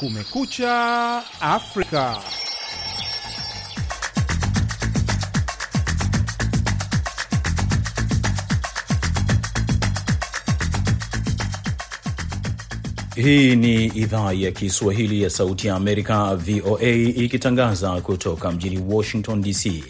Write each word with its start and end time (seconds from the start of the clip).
Kumekucha 0.00 1.22
Afrika. 1.40 2.16
Hii 13.14 13.56
ni 13.56 13.84
idhaa 13.86 14.32
ya 14.32 14.50
Kiswahili 14.50 15.22
ya 15.22 15.30
Sauti 15.30 15.66
ya 15.66 15.74
Amerika, 15.74 16.36
VOA, 16.36 16.88
ikitangaza 16.92 18.00
kutoka 18.00 18.52
mjini 18.52 18.84
Washington 18.94 19.42
DC. 19.42 19.84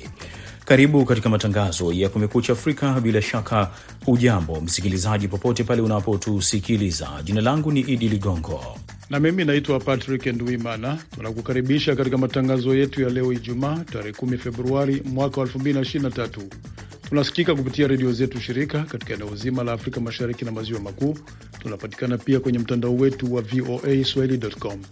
Karibu 0.65 1.05
katika 1.05 1.29
matangazo 1.29 1.93
ya 1.93 2.09
Kumekucha 2.09 2.53
Afrika. 2.53 3.01
Bila 3.01 3.23
shaka, 3.23 3.71
hujambo 4.07 4.61
msikilizaji, 4.61 5.29
popote 5.29 5.65
pale 5.65 5.83
unapotusikiliza. 5.83 7.09
Jina 7.25 7.41
langu 7.41 7.73
ni 7.73 7.81
Idi 7.81 8.09
Ligongo 8.09 8.77
na 9.11 9.21
mimi 9.21 9.45
naitwa 9.45 9.81
Patrick 9.81 10.27
Ndwimana. 10.27 10.99
Tunakukaribisha 11.15 11.97
katika 11.97 12.19
matangazo 12.19 12.75
yetu 12.75 13.03
ya 13.03 13.11
leo 13.11 13.33
Ijumaa, 13.33 13.77
tarehe 13.93 14.11
10 14.13 14.39
Februari 14.39 15.03
mwaka 15.05 15.41
2023. 15.41 16.29
Tunasikika 17.09 17.55
kupitia 17.55 17.87
redio 17.89 18.13
zetu 18.13 18.41
shirika 18.41 18.83
katika 18.83 19.15
eneo 19.15 19.35
zima 19.37 19.65
la 19.65 19.73
Afrika 19.73 20.01
Mashariki 20.01 20.45
na 20.45 20.53
Maziwa 20.53 20.81
Makuu. 20.81 21.19
Tunapatikana 21.59 22.19
pia 22.19 22.41
kwenye 22.41 22.59
mtandao 22.59 22.97
wetu 22.97 23.35
wa 23.35 23.43
VOA 23.43 24.05
swahili.com. 24.05 24.83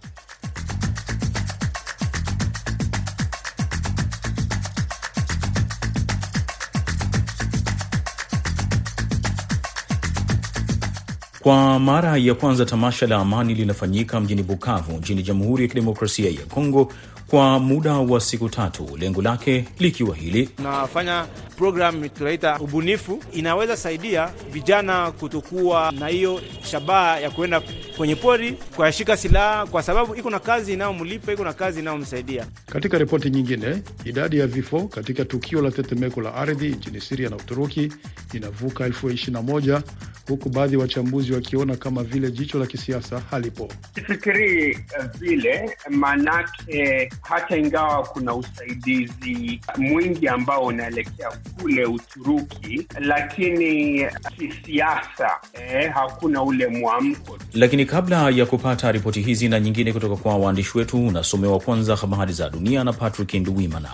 Kwa 11.42 11.78
mara 11.78 12.16
ya 12.16 12.34
kwanza 12.34 12.64
tamasha 12.64 13.06
la 13.06 13.16
amani 13.16 13.54
linafanyika 13.54 14.20
mjini 14.20 14.42
Bukavu 14.42 14.92
nchini 14.92 15.22
Jamhuri 15.22 15.62
ya 15.62 15.68
Kidemokrasia 15.68 16.30
ya 16.30 16.46
Kongo 16.46 16.92
kwa 17.26 17.58
muda 17.58 17.92
wa 17.92 18.20
siku 18.20 18.48
tatu, 18.48 18.96
lengo 18.98 19.22
lake 19.22 19.64
likiwa 19.78 20.16
hili: 20.16 20.46
tunafanya 20.46 21.26
programu 21.56 22.08
tunaita 22.08 22.58
ubunifu, 22.60 23.22
inaweza 23.32 23.76
saidia 23.76 24.30
vijana 24.52 25.10
kutokuwa 25.10 25.92
na 25.92 26.08
hiyo 26.08 26.40
shabaha 26.70 27.20
ya 27.20 27.30
kuenda 27.30 27.60
kwenye 27.98 28.16
pori 28.16 28.52
kuyashika 28.76 29.16
silaha, 29.16 29.66
kwa 29.66 29.82
sababu 29.82 30.14
iko 30.14 30.30
na 30.30 30.38
kazi 30.38 30.72
inayomlipa, 30.72 31.32
iko 31.32 31.44
na 31.44 31.52
kazi 31.52 31.80
inayomsaidia. 31.80 32.46
Katika 32.66 32.98
ripoti 32.98 33.30
nyingine, 33.30 33.82
idadi 34.04 34.38
ya 34.38 34.46
vifo 34.46 34.88
katika 34.88 35.24
tukio 35.24 35.62
la 35.62 35.70
tetemeko 35.70 36.20
la 36.20 36.34
ardhi 36.34 36.68
nchini 36.68 37.00
Siria 37.00 37.28
na 37.30 37.36
Uturuki 37.36 37.92
inavuka 38.34 38.84
elfu 38.84 39.10
ishirini 39.10 39.34
na 39.36 39.42
moja 39.52 39.82
huku 40.28 40.48
baadhi 40.48 40.74
ya 40.74 40.80
wachambuzi 40.80 41.32
wakiona 41.32 41.76
kama 41.76 42.02
vile 42.04 42.30
jicho 42.30 42.58
la 42.58 42.66
kisiasa 42.66 43.20
halipo. 43.30 43.68
Sifikirii 43.94 44.78
vile 45.18 45.76
maanake, 45.90 47.10
hata 47.22 47.56
ingawa 47.56 48.02
kuna 48.02 48.34
usaidizi 48.34 49.60
mwingi 49.76 50.28
ambao 50.28 50.64
unaelekea 50.66 51.30
kule 51.62 51.84
Uturuki, 51.84 52.86
lakini 53.00 54.06
kisiasa 54.38 55.30
eh, 55.52 55.92
hakuna 55.94 56.42
ule 56.42 56.66
mwamko. 56.66 57.38
Lakini 57.54 57.86
kabla 57.90 58.30
ya 58.30 58.46
kupata 58.46 58.92
ripoti 58.92 59.20
hizi 59.20 59.48
na 59.48 59.60
nyingine 59.60 59.92
kutoka 59.92 60.16
kwa 60.16 60.36
waandishi 60.36 60.78
wetu, 60.78 61.06
unasomewa 61.06 61.58
kwanza 61.60 61.96
habari 61.96 62.32
za 62.32 62.50
dunia 62.50 62.84
na 62.84 62.92
Patrick 62.92 63.34
Nduwimana. 63.34 63.88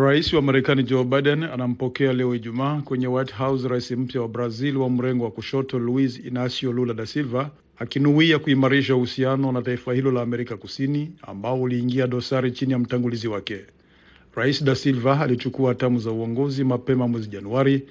Rais 0.00 0.32
wa 0.32 0.42
Marekani 0.42 0.82
Joe 0.82 1.04
Biden 1.04 1.42
anampokea 1.42 2.12
leo 2.12 2.34
Ijumaa 2.34 2.80
kwenye 2.80 3.06
White 3.06 3.34
House 3.34 3.68
rais 3.68 3.90
mpya 3.90 4.20
wa 4.22 4.28
Brazil 4.28 4.76
wa 4.76 4.90
mrengo 4.90 5.24
wa 5.24 5.30
kushoto 5.30 5.78
Luiz 5.78 6.18
Inacio 6.26 6.72
Lula 6.72 6.94
da 6.94 7.06
Silva, 7.06 7.50
akinuia 7.78 8.38
kuimarisha 8.38 8.96
uhusiano 8.96 9.52
na 9.52 9.62
taifa 9.62 9.92
hilo 9.94 10.10
la 10.10 10.22
Amerika 10.22 10.56
Kusini 10.56 11.12
ambao 11.22 11.62
uliingia 11.62 12.06
dosari 12.06 12.52
chini 12.52 12.72
ya 12.72 12.78
mtangulizi 12.78 13.28
wake. 13.28 13.60
Rais 14.34 14.64
da 14.64 14.74
Silva 14.74 15.20
alichukua 15.20 15.68
hatamu 15.68 15.98
za 15.98 16.10
uongozi 16.10 16.64
mapema 16.64 17.08
mwezi 17.08 17.28
Januari 17.28 17.82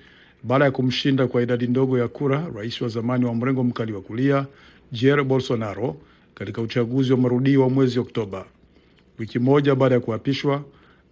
baada 0.44 0.66
ya 0.66 0.72
kumshinda 0.72 1.28
kwa 1.28 1.42
idadi 1.42 1.68
ndogo 1.68 1.98
ya 2.00 2.08
kura 2.08 2.48
rais 2.56 2.81
wa 2.81 2.88
zamani 2.88 3.25
wa 3.25 3.36
mrengo 3.36 3.64
mkali 3.64 3.94
wa 3.94 4.02
kulia 4.02 4.46
Jair 4.92 5.24
Bolsonaro 5.24 5.98
katika 6.36 6.62
uchaguzi 6.62 7.12
wa 7.12 7.18
marudio 7.18 7.62
wa 7.62 7.69
mwezi 7.69 8.00
Oktoba. 8.00 8.46
Wiki 9.19 9.40
moja 9.40 9.75
baada 9.75 9.96
ya 9.96 10.02
kuapishwa 10.02 10.64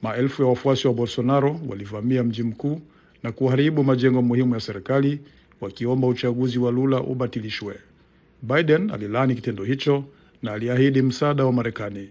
maelfu 0.01 0.41
ya 0.41 0.47
wafuasi 0.47 0.87
wa 0.87 0.93
Bolsonaro 0.93 1.59
walivamia 1.67 2.23
mji 2.23 2.43
mkuu 2.43 2.81
na 3.23 3.31
kuharibu 3.31 3.83
majengo 3.83 4.21
muhimu 4.21 4.53
ya 4.53 4.59
serikali 4.59 5.19
wakiomba 5.61 6.07
uchaguzi 6.07 6.59
wa 6.59 6.71
Lula 6.71 7.01
ubatilishwe. 7.01 7.75
Biden 8.47 8.91
alilaani 8.91 9.35
kitendo 9.35 9.63
hicho 9.63 10.03
na 10.43 10.51
aliahidi 10.53 11.01
msaada 11.01 11.45
wa 11.45 11.53
Marekani. 11.53 12.09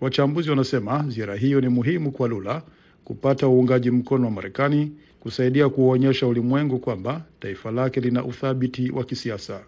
Wachambuzi 0.00 0.50
wanasema 0.50 1.04
ziara 1.08 1.34
hiyo 1.36 1.60
ni 1.60 1.68
muhimu 1.68 2.12
kwa 2.12 2.28
Lula 2.28 2.62
kupata 3.04 3.48
uungaji 3.48 3.90
mkono 3.90 4.24
wa 4.24 4.30
Marekani, 4.30 4.92
kusaidia 5.20 5.68
kuonyesha 5.68 6.26
ulimwengu 6.26 6.78
kwamba 6.78 7.24
taifa 7.40 7.70
lake 7.70 8.00
lina 8.00 8.24
uthabiti 8.24 8.90
wa 8.90 9.04
kisiasa. 9.04 9.60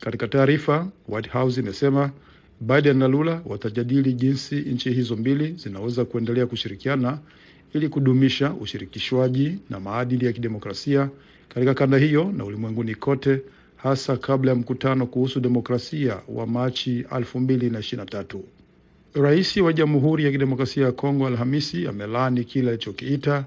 Katika 0.00 0.28
taarifa, 0.28 0.88
White 1.08 1.30
House 1.30 1.60
imesema 1.60 2.10
Biden 2.60 2.96
na 2.96 3.08
Lula 3.08 3.42
watajadili 3.46 4.12
jinsi 4.12 4.56
nchi 4.56 4.90
hizo 4.92 5.16
mbili 5.16 5.52
zinaweza 5.52 6.04
kuendelea 6.04 6.46
kushirikiana 6.46 7.18
ili 7.74 7.88
kudumisha 7.88 8.52
ushirikishwaji 8.52 9.58
na 9.70 9.80
maadili 9.80 10.26
ya 10.26 10.32
kidemokrasia 10.32 11.08
katika 11.48 11.74
kanda 11.74 11.98
hiyo 11.98 12.32
na 12.36 12.44
ulimwenguni 12.44 12.94
kote, 12.94 13.40
hasa 13.82 14.16
kabla 14.16 14.50
ya 14.50 14.56
mkutano 14.56 15.06
kuhusu 15.06 15.40
demokrasia 15.40 16.20
wa 16.28 16.46
Machi 16.46 17.02
2023. 17.02 18.40
Rais 19.14 19.56
wa 19.56 19.72
Jamhuri 19.72 20.24
ya 20.24 20.30
Kidemokrasia 20.30 20.84
ya 20.86 20.92
Kongo 20.92 21.26
Alhamisi 21.26 21.86
amelaani 21.86 22.44
kile 22.44 22.68
alichokiita 22.68 23.44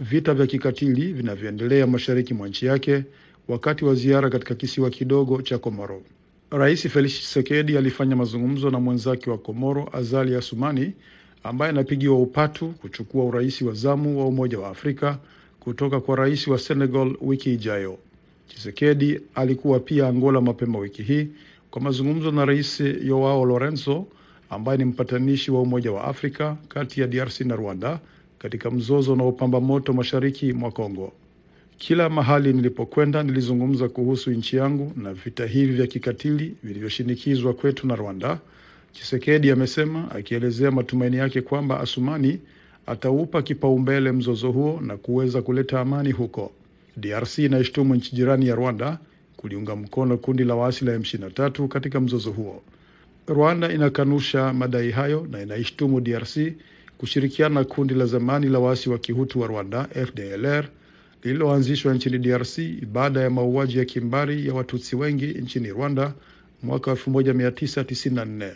vita 0.00 0.34
vya 0.34 0.46
kikatili 0.46 1.12
vinavyoendelea 1.12 1.86
mashariki 1.86 2.34
mwa 2.34 2.48
nchi 2.48 2.66
yake 2.66 3.04
wakati 3.48 3.84
wa 3.84 3.94
ziara 3.94 4.30
katika 4.30 4.54
kisiwa 4.54 4.90
kidogo 4.90 5.42
cha 5.42 5.58
Komoro. 5.58 6.02
Rais 6.50 6.88
Felix 6.88 7.12
Tshisekedi 7.12 7.76
alifanya 7.78 8.16
mazungumzo 8.16 8.70
na 8.70 8.80
mwenzake 8.80 9.30
wa 9.30 9.38
Komoro 9.38 9.88
Azali 9.92 10.34
Asumani 10.34 10.92
ambaye 11.42 11.70
anapigiwa 11.70 12.18
upatu 12.18 12.68
kuchukua 12.68 13.24
urais 13.24 13.62
wa 13.62 13.72
zamu 13.72 14.18
wa 14.20 14.26
Umoja 14.26 14.58
wa 14.58 14.68
Afrika 14.68 15.18
kutoka 15.60 16.00
kwa 16.00 16.16
rais 16.16 16.46
wa 16.48 16.58
Senegal 16.58 17.16
wiki 17.20 17.52
ijayo. 17.54 17.98
Tshisekedi 18.48 19.20
alikuwa 19.34 19.80
pia 19.80 20.08
Angola 20.08 20.40
mapema 20.40 20.78
wiki 20.78 21.02
hii 21.02 21.28
kwa 21.70 21.82
mazungumzo 21.82 22.30
na 22.30 22.44
Rais 22.44 22.82
Joao 23.04 23.44
Lorenzo 23.44 24.06
ambaye 24.50 24.78
ni 24.78 24.84
mpatanishi 24.84 25.50
wa 25.50 25.60
Umoja 25.62 25.92
wa 25.92 26.04
Afrika 26.04 26.56
kati 26.68 27.00
ya 27.00 27.06
DRC 27.06 27.40
na 27.40 27.56
Rwanda 27.56 28.00
katika 28.38 28.70
mzozo 28.70 29.12
unaopamba 29.12 29.60
moto 29.60 29.92
mashariki 29.92 30.52
mwa 30.52 30.70
Kongo. 30.70 31.12
Kila 31.78 32.08
mahali 32.08 32.52
nilipokwenda 32.52 33.22
nilizungumza 33.22 33.88
kuhusu 33.88 34.30
nchi 34.30 34.56
yangu 34.56 34.92
na 34.96 35.14
vita 35.14 35.46
hivi 35.46 35.72
vya 35.72 35.86
kikatili 35.86 36.56
vilivyoshinikizwa 36.62 37.54
kwetu 37.54 37.86
na 37.86 37.96
Rwanda, 37.96 38.38
Chisekedi 38.92 39.50
amesema, 39.50 40.10
akielezea 40.10 40.70
matumaini 40.70 41.16
yake 41.16 41.40
kwamba 41.42 41.80
Asumani 41.80 42.40
ataupa 42.86 43.42
kipaumbele 43.42 44.12
mzozo 44.12 44.50
huo 44.52 44.80
na 44.82 44.96
kuweza 44.96 45.42
kuleta 45.42 45.80
amani 45.80 46.12
huko. 46.12 46.52
DRC 46.96 47.38
inaishtumu 47.38 47.94
nchi 47.94 48.16
jirani 48.16 48.46
ya 48.48 48.54
Rwanda 48.54 48.98
kuliunga 49.36 49.76
mkono 49.76 50.16
kundi 50.18 50.44
la 50.44 50.54
waasi 50.54 50.84
la 50.84 50.98
M23 50.98 51.68
katika 51.68 52.00
mzozo 52.00 52.30
huo. 52.30 52.62
Rwanda 53.26 53.72
inakanusha 53.72 54.52
madai 54.52 54.90
hayo 54.90 55.26
na 55.30 55.42
inaishtumu 55.42 56.00
DRC 56.00 56.38
kushirikiana 56.98 57.54
na 57.54 57.64
kundi 57.64 57.94
la 57.94 58.06
zamani 58.06 58.46
la 58.48 58.58
waasi 58.58 58.90
wa 58.90 58.98
Kihutu 58.98 59.40
wa 59.40 59.46
Rwanda 59.46 59.84
FDLR 60.06 60.68
lililoanzishwa 61.22 61.94
nchini 61.94 62.18
DRC 62.18 62.58
baada 62.92 63.20
ya 63.20 63.30
mauaji 63.30 63.78
ya 63.78 63.84
kimbari 63.84 64.46
ya 64.46 64.54
Watutsi 64.54 64.96
wengi 64.96 65.26
nchini 65.26 65.68
Rwanda 65.68 66.14
mwaka 66.62 66.90
1994. 66.92 68.52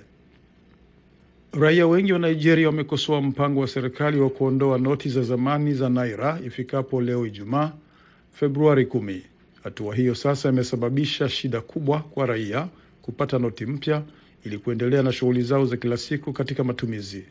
Raia 1.53 1.87
wengi 1.87 2.13
wa 2.13 2.19
Nigeria 2.19 2.67
wamekosoa 2.67 3.23
mpango 3.23 3.61
wa 3.61 3.69
serikali 3.69 4.21
wa 4.21 4.31
kuondoa 4.31 4.79
noti 4.79 5.09
za 5.09 5.23
zamani 5.23 5.75
za 5.75 5.89
naira 5.89 6.41
ifikapo 6.47 7.01
leo 7.01 7.27
Ijumaa 7.27 7.73
Februari 8.39 8.85
10. 8.85 9.21
Hatua 9.65 9.95
hiyo 9.95 10.15
sasa 10.15 10.49
imesababisha 10.49 11.29
shida 11.29 11.61
kubwa 11.61 12.01
kwa 12.01 12.27
raia 12.27 12.69
kupata 13.03 13.39
noti 13.39 13.67
mpya 13.67 14.03
ili 14.45 14.59
kuendelea 14.59 15.03
na 15.03 15.13
shughuli 15.13 15.43
zao 15.43 15.67
za 15.67 15.77
kila 15.77 15.97
siku 15.97 16.33
katika 16.33 16.65
matumizi. 16.65 17.25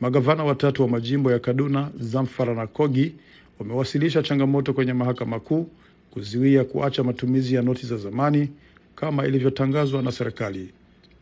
Magavana 0.00 0.44
watatu 0.44 0.82
wa 0.82 0.88
majimbo 0.88 1.32
ya 1.32 1.38
Kaduna, 1.38 1.90
Zamfara 2.00 2.54
na 2.54 2.66
Kogi 2.66 3.14
wamewasilisha 3.58 4.22
changamoto 4.22 4.72
kwenye 4.72 4.92
mahakama 4.92 5.40
kuu 5.40 5.68
kuzuia 6.10 6.64
kuacha 6.64 7.04
matumizi 7.04 7.54
ya 7.54 7.62
noti 7.62 7.86
za 7.86 7.96
zamani 7.96 8.48
kama 8.94 9.26
ilivyotangazwa 9.26 10.02
na 10.02 10.12
serikali. 10.12 10.70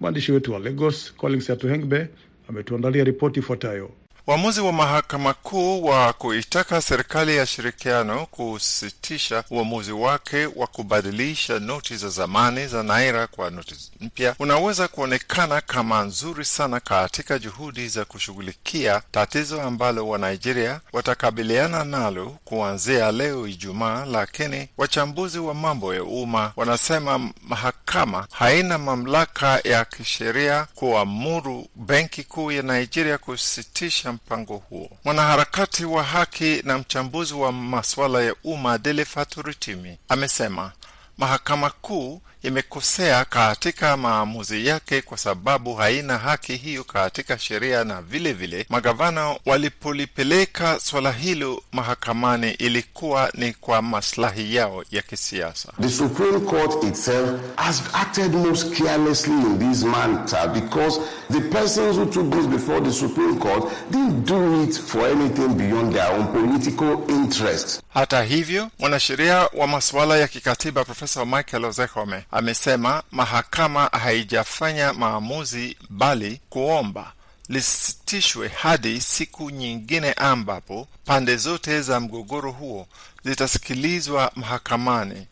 Mwandishi 0.01 0.33
wetu 0.33 0.53
wa 0.53 0.59
Lagos 0.59 1.15
Collins 1.17 1.51
Atuhengbe 1.51 2.09
ametuandalia 2.49 3.05
ripoti 3.05 3.41
ifuatayo. 3.41 3.91
Uamuzi 4.31 4.61
wa 4.61 4.73
mahakama 4.73 5.35
kuu 5.35 5.85
wa 5.85 6.13
kuitaka 6.13 6.83
serikali 6.83 7.37
ya 7.37 7.47
shirikiano 7.47 8.27
kusitisha 8.27 9.45
uamuzi 9.51 9.93
wake 9.93 10.47
wa 10.57 10.67
kubadilisha 10.67 11.59
noti 11.59 11.97
za 11.97 12.09
zamani 12.09 12.67
za 12.67 12.83
naira 12.83 13.27
kwa 13.27 13.51
noti 13.51 13.75
mpya 14.01 14.35
unaweza 14.39 14.89
kuonekana 14.89 15.61
kama 15.61 16.03
nzuri 16.03 16.45
sana 16.45 16.81
katika 16.81 17.39
juhudi 17.39 17.89
za 17.89 18.05
kushughulikia 18.05 19.03
tatizo 19.11 19.63
ambalo 19.63 20.09
Wanigeria 20.09 20.81
watakabiliana 20.93 21.85
nalo 21.85 22.37
kuanzia 22.45 23.13
leo 23.13 23.47
Ijumaa, 23.47 24.05
lakini 24.05 24.69
wachambuzi 24.77 25.39
wa 25.39 25.55
mambo 25.55 25.95
ya 25.95 26.05
umma 26.05 26.53
wanasema 26.57 27.31
mahakama 27.43 28.27
haina 28.33 28.79
mamlaka 28.79 29.61
ya 29.65 29.85
kisheria 29.85 30.67
kuamuru 30.75 31.67
benki 31.75 32.25
kuu 32.25 32.53
ya 32.53 32.63
Nigeria 32.63 33.19
kusitisha 33.19 34.13
mpango 34.27 34.57
huo. 34.57 34.91
Mwanaharakati 35.05 35.85
wa 35.85 36.03
haki 36.03 36.61
na 36.65 36.79
mchambuzi 36.79 37.35
wa 37.35 37.53
masuala 37.53 38.23
ya 38.23 38.35
umma 38.45 38.79
Dele 38.79 39.05
amesema 40.09 40.73
mahakama 41.19 41.71
kuu 41.71 42.23
imekosea 42.43 43.25
katika 43.25 43.97
maamuzi 43.97 44.67
yake 44.67 45.03
kwa 45.03 45.19
sababu 45.19 45.75
haina 45.75 46.19
haki 46.19 46.57
hiyo 46.57 46.85
katika 46.85 47.39
sheria, 47.39 47.85
na 47.85 48.03
vile 48.03 48.33
vile 48.33 48.67
magavana 48.69 49.37
walipolipeleka 49.47 50.81
swala 50.81 51.13
hilo 51.13 51.63
mahakamani 51.73 52.51
ilikuwa 52.51 53.31
ni 53.35 53.53
kwa 53.53 53.83
maslahi 53.83 54.55
yao 54.55 54.85
ya 54.91 55.03
kisiasa. 55.03 55.73
The 55.81 55.89
Supreme 55.91 56.41
Court 56.41 56.85
itself 56.85 57.41
has 57.57 57.83
acted 57.93 58.35
most 58.35 58.75
carelessly 58.79 59.33
in 59.35 59.59
this 59.59 59.83
matter 59.83 60.49
because 60.49 61.01
the 61.33 61.41
persons 61.41 61.97
who 61.97 62.07
took 62.07 62.31
this 62.31 62.47
before 62.47 62.81
the 62.81 62.93
Supreme 62.93 63.39
Court 63.39 63.65
didn't 63.91 64.25
do 64.27 64.63
it 64.65 64.75
for 64.79 65.07
anything 65.07 65.49
beyond 65.49 65.93
their 65.95 66.13
own 66.13 66.27
political 66.27 67.05
interest. 67.11 67.81
Hata 67.95 68.23
hivyo, 68.23 68.69
mwanasheria 68.79 69.49
wa 69.55 69.67
masuala 69.67 70.17
ya 70.17 70.29
kikatiba 70.29 70.85
Profesa 70.85 71.25
Michael 71.25 71.65
Ozekome 71.65 72.25
amesema 72.33 73.03
mahakama 73.13 73.87
haijafanya 73.87 74.93
maamuzi 74.93 75.77
bali 75.91 76.41
kuomba 76.51 77.13
lisitishwe 77.49 78.49
hadi 78.49 79.01
siku 79.01 79.51
nyingine 79.51 80.13
ambapo 80.13 80.89
pande 81.05 81.37
zote 81.37 81.83
za 81.83 82.01
mgogoro 82.01 82.51
huo 82.53 82.87
zitasikilizwa 83.25 84.33
mahakamani 84.37 85.27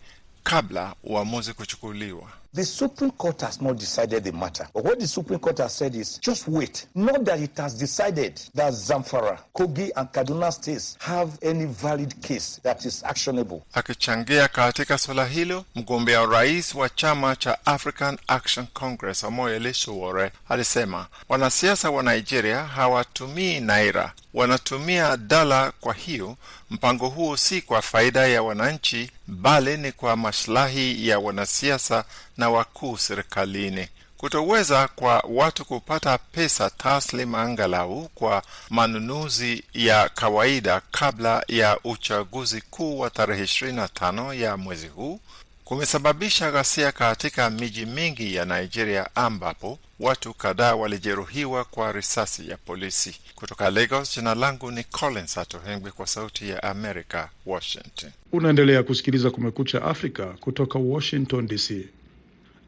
kabla 0.44 0.94
uamuzi 1.04 1.52
kuchukuliwa. 1.52 2.37
The 2.54 2.64
Supreme 2.64 3.10
Court 3.10 3.42
has 3.42 3.60
not 3.60 3.76
decided 3.78 4.24
the 4.24 4.32
matter. 4.32 4.66
But 4.72 4.82
what 4.84 4.98
the 4.98 5.06
Supreme 5.06 5.38
Court 5.38 5.58
has 5.58 5.74
said 5.74 5.94
is 5.94 6.16
just 6.18 6.48
wait. 6.48 6.86
Not 6.94 7.24
that 7.26 7.40
it 7.40 7.56
has 7.58 7.74
decided 7.74 8.40
that 8.54 8.72
Zamfara, 8.72 9.38
Kogi, 9.54 9.90
and 9.94 10.10
Kaduna 10.10 10.50
states 10.52 10.96
have 11.00 11.38
any 11.42 11.66
valid 11.66 12.20
case 12.22 12.58
that 12.62 12.86
is 12.86 13.02
actionable. 13.04 13.62
Akichangia 13.74 14.48
katika 14.48 14.98
suala 14.98 15.26
hilo, 15.26 15.64
mgombea 15.74 16.22
urais 16.22 16.74
wa 16.74 16.88
chama 16.88 17.36
cha 17.36 17.66
African 17.66 18.18
Action 18.28 18.66
Congress 18.74 19.24
Omoyele 19.24 19.72
Sowore 19.74 20.32
alisema 20.48 21.06
wanasiasa 21.28 21.90
wa 21.90 22.02
Nigeria 22.02 22.64
hawatumii 22.64 23.60
naira, 23.60 24.12
wanatumia 24.34 25.16
dala. 25.16 25.72
Kwa 25.80 25.94
hiyo 25.94 26.36
mpango 26.70 27.08
huo 27.08 27.36
si 27.36 27.62
kwa 27.62 27.82
faida 27.82 28.26
ya 28.26 28.42
wananchi, 28.42 29.10
bali 29.28 29.76
ni 29.76 29.92
kwa 29.92 30.16
maslahi 30.16 31.08
ya 31.08 31.18
wanasiasa 31.18 32.04
na 32.36 32.50
wakuu 32.50 32.96
serikalini. 32.98 33.88
Kutoweza 34.16 34.88
kwa 34.88 35.24
watu 35.28 35.64
kupata 35.64 36.18
pesa 36.18 36.70
taslim 36.70 37.34
angalau 37.34 38.08
kwa 38.14 38.42
manunuzi 38.70 39.64
ya 39.74 40.08
kawaida 40.08 40.80
kabla 40.90 41.44
ya 41.48 41.78
uchaguzi 41.84 42.60
kuu 42.60 42.98
wa 42.98 43.10
tarehe 43.10 43.42
25 43.44 44.34
ya 44.40 44.56
mwezi 44.56 44.88
huu 44.88 45.20
kumesababisha 45.68 46.50
ghasia 46.50 46.92
katika 46.92 47.50
miji 47.50 47.86
mingi 47.86 48.34
ya 48.34 48.44
Nigeria 48.44 49.16
ambapo 49.16 49.78
watu 50.00 50.34
kadhaa 50.34 50.74
walijeruhiwa 50.74 51.64
kwa 51.64 51.92
risasi 51.92 52.48
ya 52.50 52.56
polisi. 52.56 53.20
Kutoka 53.34 53.70
Lagos, 53.70 54.14
jina 54.16 54.34
langu 54.34 54.70
ni 54.70 54.84
Collins 54.84 55.38
Atohengwi 55.38 55.90
kwa 55.90 56.06
Sauti 56.06 56.48
ya 56.48 56.62
Amerika, 56.62 57.30
Washington. 57.46 58.10
Unaendelea 58.32 58.82
kusikiliza 58.82 59.30
Kumekucha 59.30 59.82
Afrika 59.82 60.26
kutoka 60.26 60.78
Washington 60.78 61.46
DC. 61.46 61.88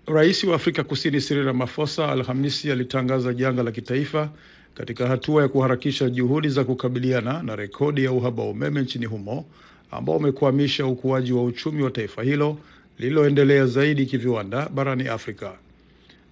Rais 0.07 0.45
wa 0.45 0.57
Afrika 0.57 0.85
Kusini 0.85 1.21
Cyril 1.21 1.45
Ramaphosa 1.45 2.13
Alhamisi 2.13 2.71
alitangaza 2.73 3.35
janga 3.35 3.63
la 3.63 3.73
kitaifa 3.73 4.29
katika 4.75 5.07
hatua 5.09 5.43
ya 5.43 5.49
kuharakisha 5.49 6.11
juhudi 6.11 6.49
za 6.49 6.65
kukabiliana 6.65 7.43
na 7.43 7.57
rekodi 7.57 8.05
ya 8.05 8.13
uhaba 8.13 8.43
wa 8.43 8.51
umeme 8.51 8.81
nchini 8.83 9.07
humo 9.07 9.47
ambao 9.91 10.17
umekwamisha 10.17 10.87
ukuaji 10.87 11.33
wa 11.33 11.45
uchumi 11.45 11.83
wa 11.83 11.91
taifa 11.91 12.23
hilo 12.23 12.59
lililoendelea 13.01 13.67
zaidi 13.67 14.07
kiviwanda 14.07 14.69
barani 14.69 15.09
Afrika. 15.09 15.59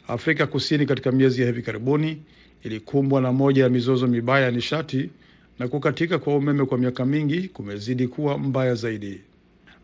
Afrika 0.08 0.46
Kusini 0.46 0.86
katika 0.86 1.12
miezi 1.12 1.40
ya 1.40 1.46
hivi 1.46 1.62
karibuni 1.62 2.22
ilikumbwa 2.62 3.20
na 3.20 3.32
moja 3.32 3.62
ya 3.62 3.68
mizozo 3.68 4.06
mibaya 4.06 4.44
ya 4.44 4.50
nishati 4.50 5.10
na 5.58 5.68
kukatika 5.68 6.18
kwa 6.18 6.36
umeme 6.36 6.64
kwa 6.64 6.78
miaka 6.78 7.04
mingi 7.04 7.48
kumezidi 7.48 8.08
kuwa 8.08 8.38
mbaya 8.38 8.74
zaidi. 8.74 9.20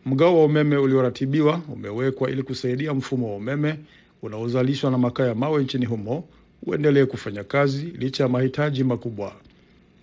Mgao 0.07 0.39
wa 0.39 0.45
umeme 0.45 0.77
ulioratibiwa 0.77 1.61
umewekwa 1.73 2.31
ili 2.31 2.43
kusaidia 2.43 2.95
mfumo 2.95 3.31
wa 3.31 3.37
umeme 3.37 3.79
unaozalishwa 4.23 4.91
na 4.91 4.99
makaa 4.99 5.27
ya 5.27 5.35
mawe 5.35 5.63
nchini 5.63 5.87
humo 5.87 6.29
uendelee 6.63 7.05
kufanya 7.05 7.45
kazi 7.45 7.85
licha 7.87 8.23
ya 8.23 8.29
mahitaji 8.29 8.85
makubwa. 8.85 9.33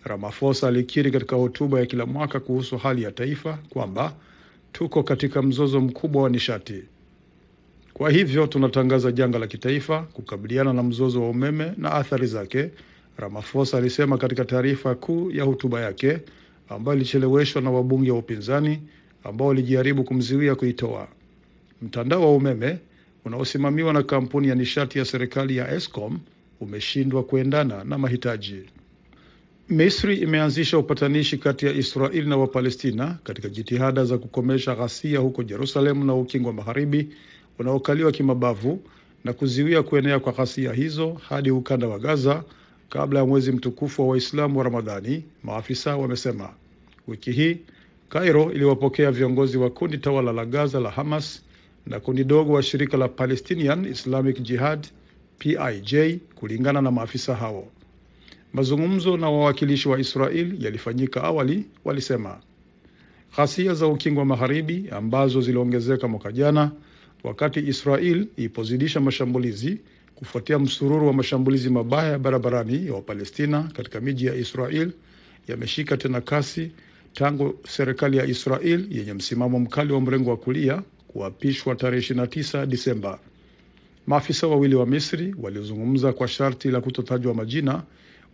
Ramaphosa 0.04 0.68
alikiri 0.68 1.12
katika 1.12 1.36
hotuba 1.36 1.80
ya 1.80 1.86
kila 1.86 2.06
mwaka 2.06 2.40
kuhusu 2.40 2.78
hali 2.78 3.04
ya 3.04 3.12
taifa 3.12 3.60
kwamba 3.70 4.14
tuko 4.72 5.04
katika 5.04 5.42
mzozo 5.42 5.82
mkubwa 5.82 6.24
wa 6.24 6.30
nishati. 6.30 6.84
Kwa 7.94 8.10
hivyo 8.12 8.48
tunatangaza 8.48 9.12
janga 9.12 9.40
la 9.40 9.48
kitaifa 9.48 10.02
kukabiliana 10.04 10.74
na 10.74 10.84
mzozo 10.84 11.22
wa 11.22 11.30
umeme 11.30 11.74
na 11.78 11.92
athari 11.92 12.28
zake, 12.28 12.70
Ramaphosa 13.18 13.78
alisema 13.78 14.18
katika 14.18 14.46
taarifa 14.46 14.96
kuu 14.96 15.32
ya 15.32 15.44
hotuba 15.44 15.82
yake 15.82 16.20
ambayo 16.70 16.98
ilicheleweshwa 16.98 17.62
na 17.62 17.72
wabunge 17.72 18.12
wa 18.12 18.18
upinzani 18.18 18.80
ambao 19.24 19.48
walijaribu 19.48 20.04
kumziwia 20.04 20.56
kuitoa. 20.56 21.08
Mtandao 21.82 22.22
wa 22.22 22.36
umeme 22.36 22.78
unaosimamiwa 23.26 23.94
na 23.94 24.04
kampuni 24.04 24.48
ya 24.48 24.56
nishati 24.56 25.00
ya 25.00 25.06
serikali 25.06 25.58
ya 25.58 25.72
Eskom 25.76 26.20
umeshindwa 26.62 27.24
kuendana 27.24 27.84
na 27.84 27.98
mahitaji. 27.98 28.64
Misri 29.72 30.16
imeanzisha 30.18 30.78
upatanishi 30.78 31.38
kati 31.38 31.66
ya 31.66 31.72
Israeli 31.74 32.30
na 32.30 32.38
Wapalestina 32.38 33.18
katika 33.24 33.50
jitihada 33.50 34.06
za 34.06 34.18
kukomesha 34.18 34.76
ghasia 34.76 35.20
huko 35.20 35.44
Jerusalemu 35.44 36.04
na 36.06 36.16
Ukingo 36.16 36.48
wa 36.48 36.54
Magharibi 36.54 37.10
unaokaliwa 37.60 38.12
kimabavu 38.12 38.80
na 39.24 39.34
kuziwia 39.34 39.84
kuenea 39.84 40.20
kwa 40.20 40.34
ghasia 40.34 40.74
hizo 40.74 41.14
hadi 41.30 41.52
ukanda 41.52 41.88
wa 41.88 42.00
Gaza 42.00 42.44
kabla 42.90 43.20
ya 43.20 43.26
mwezi 43.26 43.52
mtukufu 43.52 44.02
wa 44.02 44.08
Waislamu 44.08 44.58
wa 44.58 44.64
Ramadhani, 44.64 45.24
maafisa 45.44 45.98
wamesema. 45.98 46.50
Wiki 47.08 47.32
hii 47.32 47.58
Cairo 48.10 48.52
iliwapokea 48.52 49.12
viongozi 49.12 49.58
wa 49.58 49.70
kundi 49.70 49.98
tawala 49.98 50.32
la 50.34 50.46
Gaza 50.46 50.80
la 50.80 50.90
Hamas 50.90 51.42
na 51.88 52.00
kundi 52.00 52.24
dogo 52.24 52.54
wa 52.54 52.64
shirika 52.64 52.98
la 52.98 53.08
Palestinian 53.08 53.86
Islamic 53.86 54.42
Jihad 54.42 54.88
PIJ, 55.40 55.96
kulingana 56.36 56.82
na 56.82 56.92
maafisa 56.92 57.36
hao. 57.36 57.68
Mazungumzo 58.54 59.18
na 59.18 59.30
wawakilishi 59.30 59.90
wa 59.90 60.00
Israel 60.00 60.56
yalifanyika 60.64 61.24
awali, 61.24 61.66
walisema. 61.86 62.40
Ghasia 63.36 63.74
za 63.74 63.88
ukingo 63.88 64.20
wa 64.20 64.26
magharibi 64.26 64.90
ambazo 64.92 65.42
ziliongezeka 65.42 66.08
mwaka 66.08 66.32
jana 66.32 66.72
wakati 67.24 67.60
Israel 67.60 68.28
ilipozidisha 68.38 69.00
mashambulizi 69.00 69.78
kufuatia 70.16 70.60
msururu 70.60 71.08
wa 71.08 71.14
mashambulizi 71.14 71.70
mabaya 71.70 72.12
ya 72.12 72.20
barabarani 72.20 72.88
ya 72.88 72.94
Wapalestina 72.94 73.64
katika 73.64 74.02
miji 74.02 74.26
ya 74.26 74.36
Israel 74.36 74.92
yameshika 75.48 75.98
tena 75.98 76.22
kasi 76.22 76.72
tangu 77.14 77.60
serikali 77.68 78.18
ya 78.18 78.26
Israel 78.26 78.88
yenye 78.90 79.14
msimamo 79.14 79.60
mkali 79.60 79.94
wa 79.94 80.02
mrengo 80.02 80.30
wa 80.30 80.38
kulia 80.38 80.82
kuapishwa 81.08 81.76
tarehe 81.76 82.14
29 82.14 82.66
Disemba. 82.66 83.20
Maafisa 84.08 84.48
wawili 84.48 84.76
wa 84.76 84.86
Misri 84.86 85.36
waliozungumza 85.42 86.14
kwa 86.14 86.28
sharti 86.28 86.72
la 86.72 86.82
kutotajwa 86.82 87.34
majina 87.34 87.84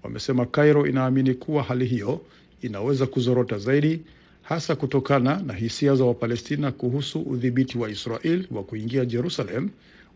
wamesema 0.03 0.45
Cairo 0.45 0.87
inaamini 0.87 1.33
kuwa 1.33 1.63
hali 1.63 1.85
hiyo 1.85 2.21
inaweza 2.61 3.05
kuzorota 3.05 3.57
zaidi, 3.57 4.01
hasa 4.41 4.75
kutokana 4.75 5.39
na 5.45 5.53
hisia 5.53 5.95
za 5.95 6.05
Wapalestina 6.05 6.71
kuhusu 6.71 7.19
udhibiti 7.21 7.77
wa 7.77 7.89
Israel 7.89 8.47
wa 8.51 8.63
kuingia 8.63 9.05
Jerusalem 9.05 9.69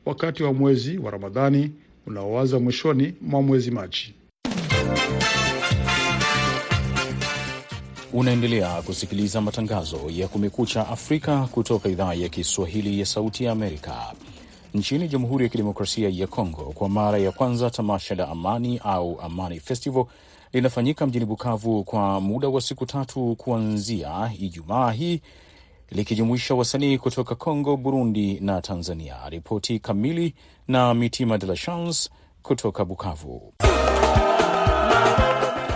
wakati 0.06 0.44
wa 0.44 0.54
mwezi 0.54 0.98
wa 0.98 1.12
Ramadhani 1.12 1.72
unaoanza 2.08 2.60
mwishoni 2.60 3.14
mwa 3.22 3.42
mwezi 3.42 3.72
Machi. 3.72 4.14
Unaendelea 8.14 8.82
kusikiliza 8.82 9.42
matangazo 9.42 10.00
ya 10.10 10.28
Kumekucha 10.28 10.88
Afrika 10.88 11.48
kutoka 11.52 11.90
idhaa 11.90 12.14
ya 12.14 12.30
Kiswahili 12.30 13.00
ya 13.00 13.06
Sauti 13.06 13.44
ya 13.44 13.52
Amerika. 13.52 14.14
Nchini 14.74 15.08
Jamhuri 15.08 15.44
ya 15.44 15.50
Kidemokrasia 15.50 16.10
ya 16.10 16.28
Kongo, 16.28 16.64
kwa 16.76 16.90
mara 16.90 17.18
ya 17.18 17.32
kwanza 17.32 17.70
tamasha 17.70 18.16
la 18.16 18.30
amani 18.30 18.80
au 18.84 19.22
Amani 19.22 19.60
Festival 19.60 20.06
linafanyika 20.54 21.08
mjini 21.08 21.26
Bukavu 21.26 21.84
kwa 21.84 22.22
muda 22.22 22.48
wa 22.48 22.62
siku 22.62 22.86
tatu 22.86 23.36
kuanzia 23.36 24.32
Ijumaa 24.40 24.92
hii 24.92 25.22
likijumuisha 25.90 26.56
wasanii 26.56 26.98
kutoka 26.98 27.36
Congo, 27.36 27.78
Burundi 27.78 28.40
na 28.40 28.62
Tanzania. 28.62 29.16
Ripoti 29.30 29.80
kamili 29.80 30.36
na 30.68 30.94
Mitima 30.94 31.38
de 31.38 31.48
la 31.48 31.56
Chance 31.56 32.10
kutoka 32.44 32.86
Bukavu. 32.86 33.54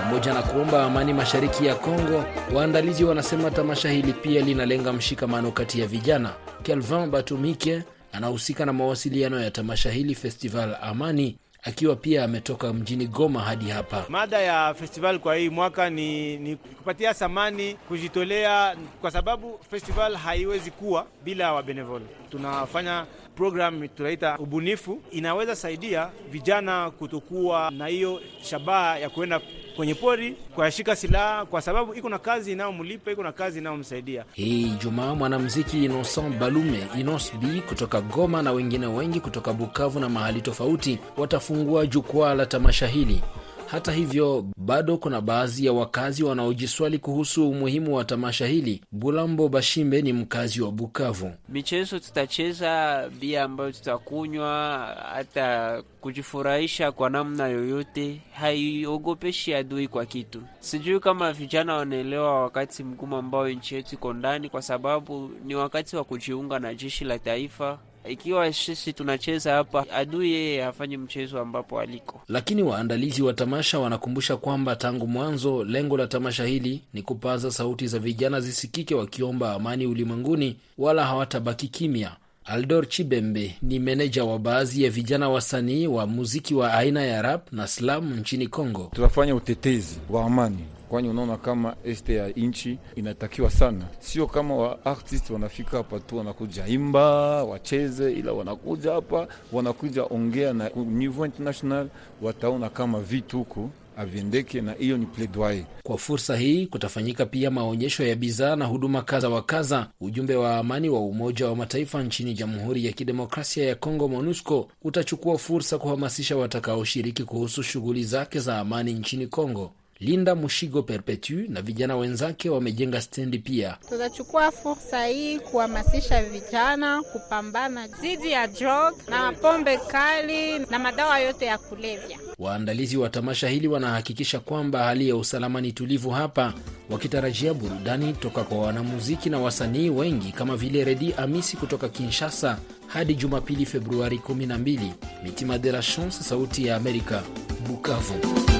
Pamoja 0.02 0.34
na 0.34 0.42
kuomba 0.44 0.86
amani 0.86 1.14
mashariki 1.14 1.66
ya 1.66 1.76
Kongo, 1.76 2.24
waandalizi 2.56 3.04
wanasema 3.04 3.52
tamasha 3.52 3.90
hili 3.92 4.14
pia 4.14 4.42
linalenga 4.42 4.94
mshikamano 4.94 5.52
kati 5.52 5.80
ya 5.80 5.88
vijana. 5.88 6.34
Kelvin 6.64 7.08
Batumike 7.10 7.84
anahusika 8.16 8.66
na 8.66 8.74
mawasiliano 8.74 9.40
ya 9.40 9.52
tamasha 9.52 9.92
hili 9.92 10.16
Festival 10.16 10.78
Amani, 10.82 11.38
akiwa 11.64 11.96
pia 11.96 12.24
ametoka 12.24 12.74
mjini 12.74 13.08
Goma 13.08 13.42
hadi 13.42 13.70
hapa. 13.70 14.06
Mada 14.10 14.40
ya 14.42 14.74
festival 14.74 15.20
kwa 15.20 15.36
hii 15.36 15.50
mwaka 15.50 15.90
ni, 15.90 16.38
ni 16.38 16.56
kupatia 16.56 17.14
samani 17.14 17.74
kujitolea, 17.74 18.76
kwa 19.02 19.12
sababu 19.12 19.60
festival 19.72 20.16
haiwezi 20.16 20.72
kuwa 20.72 21.06
bila 21.24 21.54
wabenevol. 21.54 22.02
Tunafanya 22.32 23.06
program 23.36 23.88
tunaita 23.88 24.38
ubunifu, 24.40 25.02
inaweza 25.12 25.56
saidia 25.56 26.10
vijana 26.32 26.92
kutokuwa 26.92 27.72
na 27.72 27.88
hiyo 27.88 28.22
shabaha 28.44 29.00
ya 29.00 29.10
kuenda 29.10 29.42
kwenye 29.76 29.94
pori 29.96 30.32
kuyashika 30.56 30.96
silaha, 30.96 31.46
kwa 31.46 31.62
sababu 31.62 31.94
iko 31.94 32.10
na 32.10 32.20
kazi 32.20 32.52
inayomlipa, 32.52 33.12
iko 33.12 33.24
na 33.24 33.32
kazi 33.32 33.60
inayomsaidia. 33.60 34.26
Hii 34.34 34.62
Ijumaa 34.62 35.16
mwanamuziki 35.16 35.86
Innocent 35.86 36.38
Balume 36.38 36.88
Inos 37.00 37.34
B 37.42 37.62
kutoka 37.62 38.02
Goma 38.02 38.42
na 38.42 38.52
wengine 38.52 38.88
wengi 38.88 39.20
kutoka 39.20 39.54
Bukavu 39.54 40.00
na 40.00 40.10
mahali 40.10 40.42
tofauti 40.42 41.00
watafungua 41.18 41.86
jukwaa 41.86 42.34
la 42.34 42.46
tamasha 42.46 42.88
hili. 42.88 43.24
Hata 43.68 43.92
hivyo, 43.92 44.46
bado 44.58 44.98
kuna 44.98 45.22
baadhi 45.22 45.66
ya 45.66 45.74
wakazi 45.74 46.24
wanaojiswali 46.24 47.00
kuhusu 47.00 47.50
umuhimu 47.50 47.96
wa 47.96 48.04
tamasha 48.06 48.48
hili. 48.48 48.82
Bulambo 48.92 49.50
Bashimbe 49.50 50.02
ni 50.02 50.14
mkazi 50.14 50.62
wa 50.62 50.72
Bukavu. 50.72 51.32
Michezo 51.50 52.00
tutacheza, 52.00 53.04
bia 53.20 53.44
ambayo 53.44 53.72
tutakunywa, 53.72 54.88
hata 55.14 55.82
kujifurahisha 56.02 56.92
kwa 56.92 57.10
namna 57.10 57.48
yoyote, 57.48 58.22
haiogopeshi 58.34 59.54
adui 59.54 59.88
kwa 59.88 60.06
kitu. 60.06 60.42
Sijui 60.60 61.00
kama 61.00 61.34
vijana 61.34 61.76
wanaelewa 61.76 62.42
wakati 62.42 62.84
mgumu 62.84 63.16
ambao 63.16 63.50
nchi 63.50 63.76
yetu 63.76 63.96
iko 63.96 64.14
ndani, 64.14 64.50
kwa 64.50 64.62
sababu 64.62 65.32
ni 65.46 65.56
wakati 65.56 65.96
wa 65.96 66.04
kujiunga 66.04 66.60
na 66.60 66.74
jeshi 66.74 67.04
la 67.06 67.20
taifa. 67.20 67.80
Ikiwa 68.10 68.54
sisi 68.54 68.94
tunacheza 68.94 69.54
hapa, 69.54 69.86
adui 69.94 70.32
yeye 70.32 70.62
hafanyi 70.62 70.98
mchezo 70.98 71.40
ambapo 71.40 71.80
aliko. 71.80 72.22
Lakini 72.28 72.64
waandalizi 72.64 73.22
wa 73.24 73.34
tamasha 73.34 73.80
wanakumbusha 73.80 74.38
kwamba 74.38 74.76
tangu 74.76 75.08
mwanzo 75.08 75.64
lengo 75.64 75.98
la 75.98 76.08
tamasha 76.08 76.46
hili 76.46 76.82
ni 76.94 77.02
kupaza 77.02 77.52
sauti 77.52 77.88
za 77.88 78.00
vijana 78.00 78.42
zisikike, 78.42 78.96
wakiomba 78.96 79.54
amani 79.54 79.88
ulimwenguni, 79.88 80.56
wala 80.78 81.06
hawatabaki 81.06 81.68
kimya. 81.68 82.12
Aldor 82.46 82.88
Chibembe 82.90 83.56
ni 83.62 83.80
meneja 83.80 84.24
wa 84.24 84.40
baadhi 84.40 84.84
ya 84.84 84.90
vijana 84.90 85.30
wasanii 85.30 85.88
wa 85.88 86.08
muziki 86.08 86.56
wa 86.56 86.74
aina 86.74 87.04
ya 87.06 87.22
rap 87.22 87.54
na 87.54 87.68
slam 87.68 88.14
nchini 88.20 88.48
Kongo. 88.48 88.92
Tunafanya 88.96 89.36
utetezi 89.36 90.00
wa 90.10 90.26
amani 90.26 90.58
kwani 90.90 91.10
unaona 91.10 91.38
kama 91.38 91.76
este 91.86 92.16
ya 92.16 92.28
nchi 92.30 92.78
inatakiwa 92.96 93.52
sana, 93.52 93.86
sio 94.00 94.28
kama 94.28 94.56
wa 94.56 94.86
artist 94.86 95.30
wanafika 95.30 95.78
hapa 95.78 96.00
tu 96.00 96.18
wanakuja 96.18 96.68
imba 96.68 97.44
wacheze, 97.44 98.14
ila 98.14 98.34
wanakuja 98.34 98.92
hapa 98.92 99.28
wanakuja 99.52 100.04
ongea 100.04 100.54
na 100.54 100.70
niveau 100.76 101.26
international, 101.26 101.88
wataona 102.22 102.70
kama 102.70 103.00
vitu 103.02 103.38
huku 103.38 103.70
aviendeke, 103.98 104.62
na 104.62 104.74
hiyo 104.74 104.98
ni 104.98 105.06
plaidoyer. 105.06 105.64
Kwa 105.84 105.98
fursa 105.98 106.38
hii 106.38 106.68
kutafanyika 106.68 107.26
pia 107.26 107.52
maonyesho 107.52 108.04
ya 108.06 108.16
bidhaa 108.16 108.56
na 108.56 108.66
huduma 108.66 109.02
kadha 109.02 109.30
wa 109.30 109.42
kadha. 109.42 109.88
Ujumbe 110.02 110.36
wa 110.36 110.58
amani 110.58 110.90
wa 110.90 111.00
Umoja 111.00 111.48
wa 111.48 111.56
Mataifa 111.56 112.04
nchini 112.04 112.34
Jamhuri 112.34 112.86
ya 112.86 112.92
Kidemokrasia 112.92 113.66
ya 113.66 113.76
Kongo, 113.76 114.08
MONUSCO, 114.08 114.68
utachukua 114.84 115.38
fursa 115.38 115.78
kuhamasisha 115.78 116.38
watakaoshiriki 116.38 117.24
kuhusu 117.24 117.64
shughuli 117.64 118.04
zake 118.04 118.40
za 118.40 118.60
amani 118.60 118.94
nchini 118.94 119.28
Kongo. 119.28 119.72
Linda 120.00 120.36
Mushigo 120.36 120.84
Perpetu 120.84 121.36
na 121.50 121.62
vijana 121.62 121.96
wenzake 121.98 122.50
wamejenga 122.50 123.02
stendi 123.02 123.40
pia. 123.40 123.78
Tutachukua 123.90 124.52
fursa 124.52 125.06
hii 125.06 125.40
kuhamasisha 125.40 126.24
vijana 126.24 127.02
kupambana 127.02 127.88
dhidi 127.88 128.32
ya 128.32 128.48
drog 128.48 128.94
na 129.10 129.32
pombe 129.32 129.78
kali 129.78 130.60
na 130.60 130.80
madawa 130.80 131.20
yote 131.20 131.46
ya 131.46 131.58
kulevya. 131.58 132.20
Waandalizi 132.40 132.98
wa 132.98 133.10
tamasha 133.10 133.50
hili 133.50 133.68
wanahakikisha 133.68 134.40
kwamba 134.40 134.84
hali 134.84 135.10
ya 135.10 135.16
usalama 135.16 135.62
ni 135.62 135.72
tulivu 135.72 136.10
hapa, 136.10 136.54
wakitarajia 136.90 137.54
burudani 137.54 138.14
toka 138.14 138.44
kwa 138.44 138.58
wanamuziki 138.58 139.30
na 139.30 139.40
wasanii 139.40 139.90
wengi 139.90 140.32
kama 140.32 140.58
vile 140.58 140.84
Redi 140.84 141.14
Amisi 141.18 141.58
kutoka 141.58 141.90
Kinshasa 141.90 142.58
hadi 142.88 143.16
Jumapili 143.16 143.66
Februari 143.66 144.18
12. 144.28 144.80
Mitima 145.24 145.58
de 145.58 145.72
la 145.72 145.82
Chance, 145.82 146.24
Sauti 146.24 146.68
ya 146.68 146.76
Amerika, 146.76 147.24
Bukavu. 147.68 148.55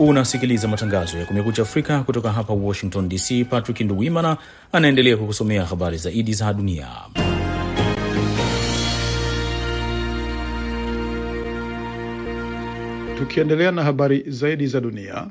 Unasikiliza 0.00 0.68
matangazo 0.68 1.18
ya 1.18 1.26
Kumekucha 1.26 1.62
Afrika 1.62 2.02
kutoka 2.02 2.32
hapa 2.32 2.52
Washington 2.52 3.08
DC. 3.08 3.44
Patrick 3.50 3.80
Nduwimana 3.80 4.36
anaendelea 4.72 5.16
kukusomea 5.16 5.64
habari 5.66 5.96
zaidi 5.96 6.32
za 6.34 6.52
dunia. 6.52 6.88
Tukiendelea 13.18 13.70
na 13.72 13.82
habari 13.82 14.24
zaidi 14.30 14.66
za 14.66 14.80
dunia, 14.80 15.26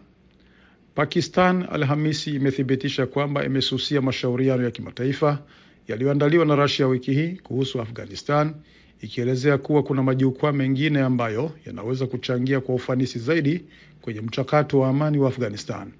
Pakistan 0.96 1.66
Alhamisi 1.72 2.36
imethibitisha 2.36 3.06
kwamba 3.06 3.46
imesusia 3.46 4.02
mashauriano 4.02 4.64
ya 4.64 4.72
kimataifa 4.72 5.40
yaliyoandaliwa 5.88 6.46
na 6.46 6.56
Russia 6.56 6.88
wiki 6.88 7.14
hii 7.14 7.30
kuhusu 7.44 7.82
Afghanistan, 7.82 8.54
ikielezea 9.01 9.58
kuwa 9.58 9.84
kuna 9.84 10.03
majukwaa 10.03 10.51
mengine 10.51 11.00
ambayo 11.01 11.51
yanaweza 11.65 12.08
kuchangia 12.08 12.60
kwa 12.62 12.75
ufanisi 12.75 13.20
zaidi 13.20 13.65
kwenye 14.01 14.22
mchakato 14.22 14.79
wa 14.79 14.89
amani 14.89 15.18
wa 15.18 15.29
Afghanistan. 15.29 15.91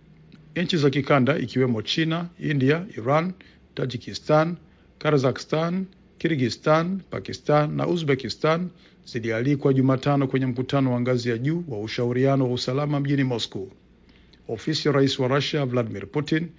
Nchi 0.56 0.78
za 0.78 0.90
kikanda 0.90 1.38
ikiwemo 1.38 1.82
China, 1.82 2.30
India, 2.40 2.86
Iran, 2.98 3.34
Tajikistan, 3.76 4.56
Kazakhstan, 4.98 5.86
Kirgistan, 6.18 7.02
Pakistan 7.10 7.76
na 7.76 7.88
Uzbekistan 7.88 8.70
zilialikwa 9.06 9.74
Jumatano 9.74 10.28
kwenye 10.28 10.46
mkutano 10.46 10.94
wa 10.94 11.02
ngazi 11.02 11.30
ya 11.30 11.38
juu 11.38 11.64
wa 11.68 11.80
ushauriano 11.80 12.46
wa 12.46 12.54
usalama 12.54 13.00
mjini 13.00 13.24
Moscow. 13.24 13.68
Ofisi 14.48 14.88
ya 14.88 14.94
rais 14.94 15.20
wa 15.20 15.28
Russia 15.28 15.66
Vladimir 15.66 16.08
Putin 16.08 16.50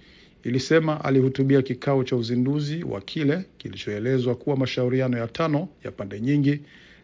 ilisema 0.43 1.03
alihutubia 1.05 1.61
kikao 1.61 2.03
cha 2.03 2.15
uzinduzi 2.15 2.83
wa 2.83 3.01
kile 3.01 3.45
kilichoelezwa 3.57 4.35
kuwa 4.35 4.57
mashauriano 4.57 5.17
ya 5.17 5.27
tano 5.27 5.67
ya 5.83 5.91
pande 5.91 6.19
nyingi 6.19 6.59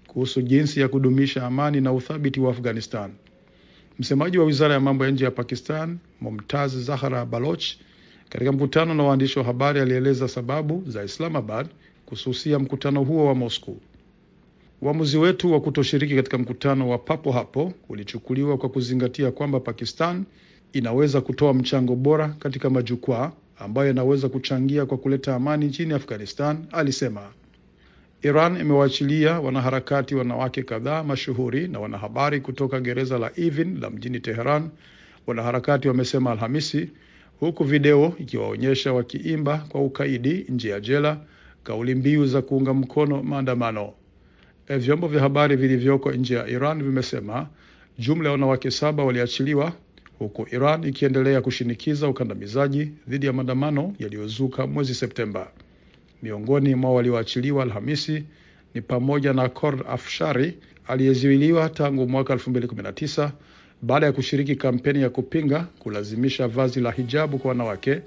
kuhusu 0.07 0.41
jinsi 0.41 0.79
ya 0.79 0.87
kudumisha 0.87 1.45
amani 1.45 1.81
na 1.81 1.93
uthabiti 1.93 2.39
wa 2.39 2.51
Afghanistan. 2.51 3.11
Msemaji 3.99 4.37
wa 4.37 4.45
wizara 4.45 4.73
ya 4.73 4.79
mambo 4.79 5.05
ya 5.05 5.11
nje 5.11 5.25
ya 5.25 5.31
Pakistan, 5.31 5.97
Mumtaz 6.21 6.77
Zahra 6.77 7.25
Baloch, 7.25 7.65
katika 8.29 8.51
mkutano 8.51 8.93
na 8.93 9.03
waandishi 9.03 9.39
wa 9.39 9.45
habari 9.45 9.79
alieleza 9.79 10.27
sababu 10.27 10.83
za 10.87 11.03
Islamabad 11.03 11.67
kususia 12.05 12.59
mkutano 12.59 13.03
huo 13.03 13.25
wa 13.25 13.35
Moscow. 13.35 13.77
Uamuzi 14.81 15.17
wetu 15.17 15.51
wa 15.53 15.61
kutoshiriki 15.61 16.15
katika 16.15 16.37
mkutano 16.37 16.89
wa 16.89 16.97
papo 16.97 17.31
hapo 17.31 17.73
ulichukuliwa 17.89 18.57
kwa 18.57 18.69
kuzingatia 18.69 19.31
kwamba 19.31 19.59
Pakistan 19.59 20.25
inaweza 20.73 21.21
kutoa 21.21 21.53
mchango 21.53 21.95
bora 21.95 22.27
katika 22.39 22.69
majukwaa 22.69 23.31
ambayo 23.59 23.87
yanaweza 23.87 24.29
kuchangia 24.29 24.85
kwa 24.85 24.97
kuleta 24.97 25.35
amani 25.35 25.65
nchini 25.65 25.93
Afghanistan, 25.93 26.65
alisema. 26.71 27.21
Iran 28.21 28.57
imewaachilia 28.61 29.39
wanaharakati 29.39 30.15
wanawake 30.15 30.63
kadhaa 30.63 31.03
mashuhuri 31.03 31.67
na 31.67 31.79
wanahabari 31.79 32.41
kutoka 32.41 32.79
gereza 32.79 33.17
la 33.19 33.31
Evin 33.35 33.79
la 33.81 33.89
mjini 33.89 34.19
Teheran, 34.19 34.69
wanaharakati 35.27 35.87
wamesema 35.87 36.31
Alhamisi, 36.31 36.89
huku 37.39 37.63
video 37.63 38.13
ikiwaonyesha 38.19 38.93
wakiimba 38.93 39.57
kwa 39.57 39.81
ukaidi 39.81 40.45
nje 40.49 40.69
ya 40.69 40.79
jela 40.79 41.17
kauli 41.63 41.95
mbiu 41.95 42.25
za 42.25 42.41
kuunga 42.41 42.73
mkono 42.73 43.23
maandamano. 43.23 43.93
E, 44.67 44.77
vyombo 44.77 45.07
vya 45.07 45.21
habari 45.21 45.55
vilivyoko 45.55 46.11
nje 46.11 46.35
ya 46.35 46.47
Iran 46.47 46.83
vimesema 46.83 47.47
jumla 47.99 48.29
ya 48.29 48.31
wanawake 48.31 48.71
saba 48.71 49.03
waliachiliwa 49.03 49.73
huku 50.19 50.47
Iran 50.51 50.83
ikiendelea 50.83 51.41
kushinikiza 51.41 52.07
ukandamizaji 52.07 52.91
dhidi 53.07 53.25
ya 53.25 53.33
maandamano 53.33 53.93
yaliyozuka 53.99 54.67
mwezi 54.67 54.95
Septemba. 54.95 55.51
Miongoni 56.23 56.75
mwa 56.75 56.93
walioachiliwa 56.93 57.63
Alhamisi 57.63 58.23
ni 58.73 58.81
pamoja 58.81 59.33
na 59.33 59.49
Kord 59.49 59.83
Afshari 59.89 60.57
aliyezuiliwa 60.87 61.69
tangu 61.69 62.07
mwaka 62.07 62.35
2019 62.35 63.29
baada 63.81 64.05
ya 64.05 64.11
kushiriki 64.11 64.55
kampeni 64.55 65.01
ya 65.01 65.09
kupinga 65.09 65.59
kulazimisha 65.79 66.47
vazi 66.47 66.79
la 66.81 66.91
hijabu 66.91 67.37
kwa 67.39 67.49
wanawake 67.49 68.01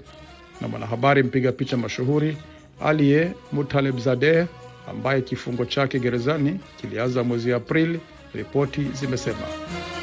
na 0.61 0.67
mwanahabari 0.67 1.23
mpiga 1.23 1.51
picha 1.51 1.77
mashuhuri 1.77 2.37
Aliye 2.81 3.33
Mutalebzadeh 3.51 4.47
ambaye 4.89 5.21
kifungo 5.21 5.65
chake 5.65 5.99
gerezani 5.99 6.59
kilianza 6.81 7.23
mwezi 7.23 7.53
Aprili, 7.53 7.99
ripoti 8.33 8.81
zimesema. 8.93 10.00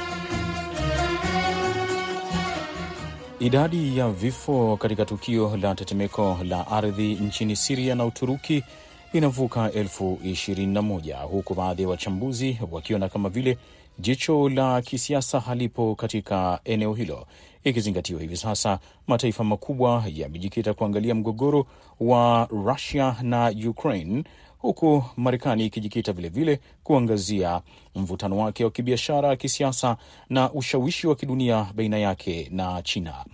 Idadi 3.40 3.98
ya 3.98 4.10
vifo 4.10 4.76
katika 4.76 5.04
tukio 5.04 5.56
la 5.56 5.74
tetemeko 5.74 6.38
la 6.44 6.66
ardhi 6.66 7.14
nchini 7.14 7.56
Siria 7.56 7.94
na 7.94 8.04
Uturuki 8.04 8.64
inavuka 9.12 9.72
elfu 9.72 10.18
ishirini 10.24 10.74
na 10.74 10.82
moja 10.82 11.16
huku 11.18 11.54
baadhi 11.54 11.82
ya 11.82 11.88
wachambuzi 11.88 12.58
wakiona 12.70 13.08
kama 13.08 13.28
vile 13.28 13.58
jicho 13.98 14.48
la 14.48 14.82
kisiasa 14.82 15.40
halipo 15.40 15.94
katika 15.94 16.60
eneo 16.64 16.94
hilo, 16.94 17.26
ikizingatiwa 17.64 18.20
hivi 18.20 18.36
sasa 18.36 18.78
mataifa 19.06 19.44
makubwa 19.44 20.04
yamejikita 20.14 20.74
kuangalia 20.74 21.14
mgogoro 21.14 21.66
wa 22.00 22.48
Rusia 22.50 23.16
na 23.22 23.54
Ukraine, 23.68 24.24
huku 24.58 25.04
Marekani 25.16 25.66
ikijikita 25.66 26.12
vilevile 26.12 26.60
kuangazia 26.82 27.60
mvutano 27.94 28.38
wake 28.38 28.64
wa 28.64 28.70
kibiashara, 28.70 29.36
kisiasa 29.36 29.96
na 30.30 30.52
ushawishi 30.52 31.06
wa 31.06 31.14
kidunia 31.16 31.66
baina 31.74 31.98
yake 31.98 32.48
na 32.52 32.82
China. 32.82 33.24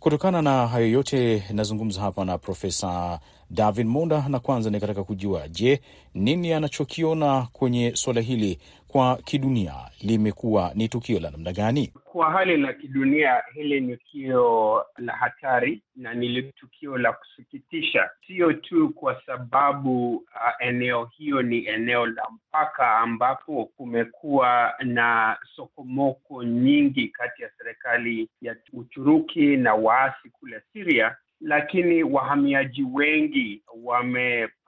Kutokana 0.00 0.42
na 0.42 0.66
hayo 0.66 0.88
yote, 0.90 1.44
nazungumza 1.52 2.00
hapa 2.00 2.24
na 2.24 2.38
Profesa 2.38 3.20
David 3.50 3.86
Monda, 3.86 4.28
na 4.28 4.38
kwanza 4.40 4.70
nikataka 4.70 5.04
kujua, 5.04 5.48
je, 5.48 5.80
nini 6.14 6.52
anachokiona 6.52 7.48
kwenye 7.52 7.92
suala 7.96 8.20
hili 8.20 8.58
kwa 8.88 9.16
kidunia? 9.16 9.74
Limekuwa 10.00 10.72
ni 10.74 10.88
tukio 10.88 11.20
la 11.20 11.30
namna 11.30 11.52
gani? 11.52 11.92
Kwa 12.12 12.30
hali 12.30 12.56
la 12.56 12.72
kidunia, 12.72 13.42
hili 13.54 13.80
ni 13.80 13.96
tukio 13.96 14.84
la 14.98 15.12
hatari 15.12 15.82
na 15.96 16.14
ni 16.14 16.42
tukio 16.42 16.98
la 16.98 17.12
kusikitisha, 17.12 18.10
sio 18.26 18.52
tu 18.52 18.90
kwa 18.90 19.22
sababu 19.26 20.14
uh, 20.16 20.24
eneo 20.58 21.04
hiyo 21.04 21.42
ni 21.42 21.66
eneo 21.66 22.06
la 22.06 22.22
mpaka 22.30 22.98
ambapo 22.98 23.64
kumekuwa 23.64 24.74
na 24.84 25.36
sokomoko 25.56 26.42
nyingi 26.44 27.08
kati 27.08 27.42
ya 27.42 27.50
serikali 27.58 28.28
ya 28.40 28.56
Uturuki 28.72 29.56
na 29.56 29.74
waasi 29.74 30.30
kule 30.30 30.62
Syria, 30.72 31.16
lakini 31.40 32.02
wahamiaji 32.02 32.82
wengi 32.92 33.62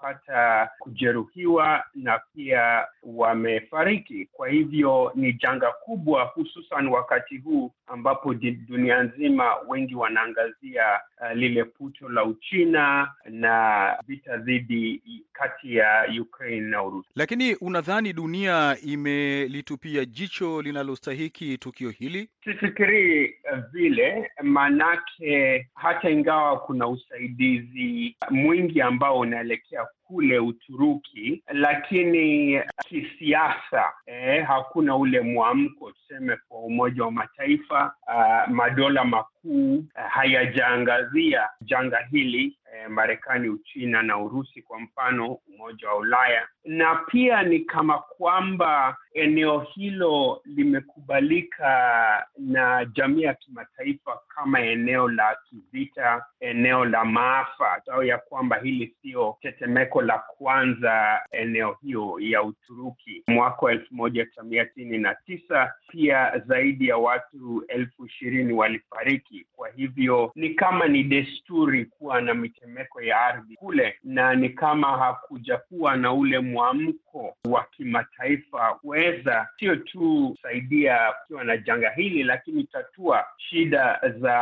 wamepata 0.02 0.70
kujeruhiwa 0.78 1.84
na 1.94 2.20
pia 2.34 2.86
wamefariki. 3.02 4.28
Kwa 4.32 4.48
hivyo 4.48 5.12
ni 5.14 5.32
janga 5.32 5.72
kubwa, 5.72 6.24
hususan 6.24 6.88
wakati 6.88 7.38
huu 7.38 7.72
ambapo 7.86 8.34
dunia 8.34 9.02
nzima 9.02 9.56
wengi 9.68 9.94
wanaangazia 9.94 11.00
uh, 11.20 11.32
lile 11.36 11.64
puto 11.64 12.08
la 12.08 12.24
Uchina 12.24 13.12
na 13.24 13.86
vita 14.06 14.36
dhidi 14.36 15.02
kati 15.32 15.76
ya 15.76 16.06
Ukraine 16.22 16.66
na 16.66 16.82
Urusi. 16.82 17.08
Lakini 17.14 17.54
unadhani 17.54 18.12
dunia 18.12 18.76
imelitupia 18.86 20.04
jicho 20.04 20.62
linalostahiki 20.62 21.58
tukio 21.58 21.90
hili? 21.90 22.28
Sifikirii 22.44 23.34
vile, 23.72 24.30
maanake 24.42 25.66
hata 25.74 26.10
ingawa 26.10 26.60
kuna 26.60 26.88
usaidizi 26.88 28.16
mwingi 28.30 28.80
ambao 28.80 29.18
unaelekea 29.18 29.86
kule 30.06 30.38
Uturuki, 30.38 31.42
lakini 31.52 32.60
kisiasa 32.88 33.92
eh, 34.06 34.46
hakuna 34.46 34.96
ule 34.96 35.20
mwamko 35.20 35.90
tuseme, 35.92 36.36
kwa 36.48 36.60
Umoja 36.60 37.04
wa 37.04 37.10
Mataifa 37.10 37.94
uh, 38.06 38.52
madola 38.54 39.04
makuu 39.04 39.74
uh, 39.78 39.84
hayajaangazia 40.08 41.48
janga 41.60 41.98
hili 42.10 42.58
eh, 42.84 42.90
Marekani, 42.90 43.48
Uchina 43.48 44.02
na 44.02 44.18
Urusi 44.18 44.62
kwa 44.62 44.80
mfano, 44.80 45.38
Umoja 45.54 45.88
wa 45.88 45.96
Ulaya, 45.96 46.48
na 46.64 46.94
pia 46.94 47.42
ni 47.42 47.60
kama 47.60 47.98
kwamba 47.98 48.96
eneo 49.14 49.60
hilo 49.60 50.40
limekubalika 50.44 52.26
na 52.38 52.84
jamii 52.84 53.22
ya 53.22 53.34
kimataifa 53.34 54.20
kama 54.28 54.60
eneo 54.60 55.08
la 55.08 55.36
kivita, 55.50 56.24
eneo 56.40 56.84
la 56.84 57.04
maafa, 57.04 57.82
au 57.92 58.02
ya 58.04 58.18
kwamba 58.18 58.56
hili 58.56 58.94
sio 59.02 59.36
tetemeko 59.42 60.02
la 60.02 60.18
kwanza 60.18 61.20
eneo 61.30 61.76
hiyo 61.82 62.16
ya 62.20 62.42
Uturuki. 62.42 63.22
Mwaka 63.28 63.66
wa 63.66 63.72
elfu 63.72 63.94
moja 63.94 64.26
tisa 64.26 64.64
tisini 64.64 64.98
na 64.98 65.14
tisa 65.14 65.72
pia 65.88 66.38
zaidi 66.46 66.88
ya 66.88 66.96
watu 66.96 67.64
elfu 67.68 68.06
ishirini 68.06 68.52
walifariki. 68.52 69.46
Kwa 69.52 69.68
hivyo 69.68 70.32
ni 70.34 70.50
kama 70.50 70.88
ni 70.88 71.02
desturi 71.02 71.84
kuwa 71.84 72.20
na 72.20 72.34
mitetemeko 72.74 73.00
ya 73.02 73.20
ardhi 73.20 73.56
kule, 73.56 73.94
na 74.04 74.34
ni 74.34 74.50
kama 74.50 74.98
hakujakuwa 74.98 75.96
na 75.96 76.12
ule 76.12 76.38
mwamko 76.38 77.36
wa 77.48 77.64
kimataifa 77.76 78.74
kuweza 78.74 79.48
sio 79.58 79.76
tu 79.76 80.30
kusaidia 80.36 80.98
kukiwa 81.22 81.44
na 81.44 81.56
janga 81.56 81.90
hili, 81.90 82.22
lakini 82.22 82.64
tatua 82.64 83.24
shida 83.36 84.00
za 84.20 84.36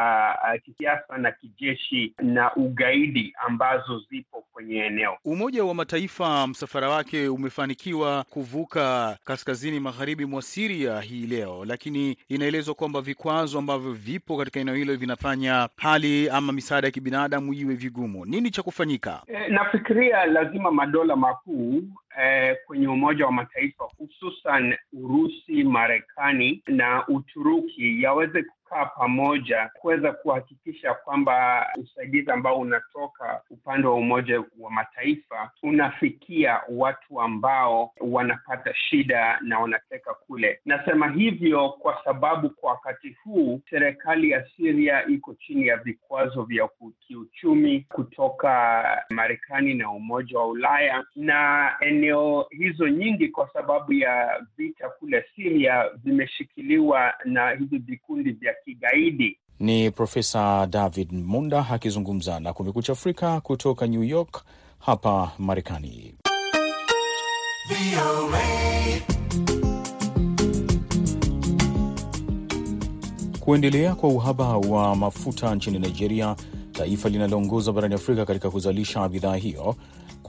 uh, 0.54 0.62
kisiasa 0.62 1.18
na 1.18 1.32
kijeshi 1.32 2.14
na 2.22 2.54
ugaidi 2.56 3.34
ambazo 3.46 4.02
zipo 4.10 4.44
kwenye 4.52 4.76
eneo. 4.84 5.16
Umoja 5.24 5.64
wa 5.64 5.74
Mataifa 5.74 6.46
msafara 6.46 6.88
wake 6.88 7.28
umefanikiwa 7.28 8.24
kuvuka 8.30 9.18
kaskazini 9.24 9.80
magharibi 9.80 10.24
mwa 10.26 10.42
Siria 10.42 11.00
hii 11.00 11.26
leo, 11.26 11.64
lakini 11.64 12.16
inaelezwa 12.28 12.74
kwamba 12.74 13.00
vikwazo 13.00 13.58
ambavyo 13.58 13.92
vipo 13.92 14.36
katika 14.38 14.60
eneo 14.60 14.74
hilo 14.74 14.96
vinafanya 14.96 15.68
hali 15.76 16.28
ama 16.30 16.52
misaada 16.52 16.86
ya 16.86 16.90
kibinadamu 16.90 17.54
iwe 17.54 17.74
vigumu. 17.74 18.21
Nini 18.24 18.50
cha 18.50 18.62
kufanyika? 18.62 19.22
E, 19.26 19.48
nafikiria 19.48 20.26
lazima 20.26 20.70
madola 20.70 21.16
makuu 21.16 21.82
e, 22.22 22.54
kwenye 22.66 22.88
Umoja 22.88 23.26
wa 23.26 23.32
Mataifa 23.32 23.84
hususan 23.98 24.74
Urusi, 24.92 25.64
Marekani 25.64 26.62
na 26.66 27.08
Uturuki 27.08 28.02
yaweze 28.02 28.42
kukaa 28.72 28.84
pamoja 28.86 29.70
kuweza 29.80 30.12
kuhakikisha 30.12 30.94
kwamba 30.94 31.66
usaidizi 31.82 32.30
ambao 32.30 32.58
unatoka 32.58 33.42
upande 33.50 33.86
wa 33.88 33.94
Umoja 33.94 34.44
wa 34.58 34.70
Mataifa 34.70 35.50
unafikia 35.62 36.60
watu 36.68 37.20
ambao 37.20 37.92
wanapata 38.00 38.74
shida 38.74 39.38
na 39.40 39.58
wanateka 39.58 40.14
kule. 40.14 40.60
Nasema 40.64 41.08
hivyo 41.08 41.68
kwa 41.68 41.98
sababu 42.04 42.50
kwa 42.50 42.70
wakati 42.70 43.16
huu 43.24 43.60
serikali 43.70 44.30
ya 44.30 44.46
Syria 44.56 45.06
iko 45.06 45.34
chini 45.34 45.66
ya 45.66 45.76
vikwazo 45.76 46.42
vya 46.42 46.68
kiuchumi 47.00 47.80
kutoka 47.88 48.82
Marekani 49.10 49.74
na 49.74 49.90
Umoja 49.90 50.38
wa 50.38 50.46
Ulaya 50.46 51.04
na 51.16 51.70
eneo 51.80 52.46
hizo 52.50 52.88
nyingi 52.88 53.28
kwa 53.28 53.48
sababu 53.52 53.92
ya 53.92 54.46
vita 54.56 54.88
kule 54.88 55.24
Syria 55.36 55.90
zimeshikiliwa 56.04 57.14
na 57.24 57.50
hivi 57.50 57.78
vikundi 57.78 58.30
vya 58.30 58.54
kigaidi. 58.64 59.38
Ni 59.60 59.90
Profesa 59.90 60.66
David 60.66 61.12
Munda 61.12 61.66
akizungumza 61.70 62.40
na 62.40 62.52
Kumekucha 62.52 62.92
Afrika 62.92 63.40
kutoka 63.40 63.86
New 63.86 64.02
York 64.04 64.44
hapa 64.78 65.32
Marekani. 65.38 66.14
Kuendelea 73.40 73.94
kwa 73.94 74.08
uhaba 74.08 74.56
wa 74.56 74.96
mafuta 74.96 75.54
nchini 75.54 75.78
Nigeria, 75.78 76.36
taifa 76.72 77.08
linaloongoza 77.08 77.72
barani 77.72 77.94
Afrika 77.94 78.24
katika 78.26 78.50
kuzalisha 78.50 79.08
bidhaa 79.08 79.36
hiyo, 79.36 79.76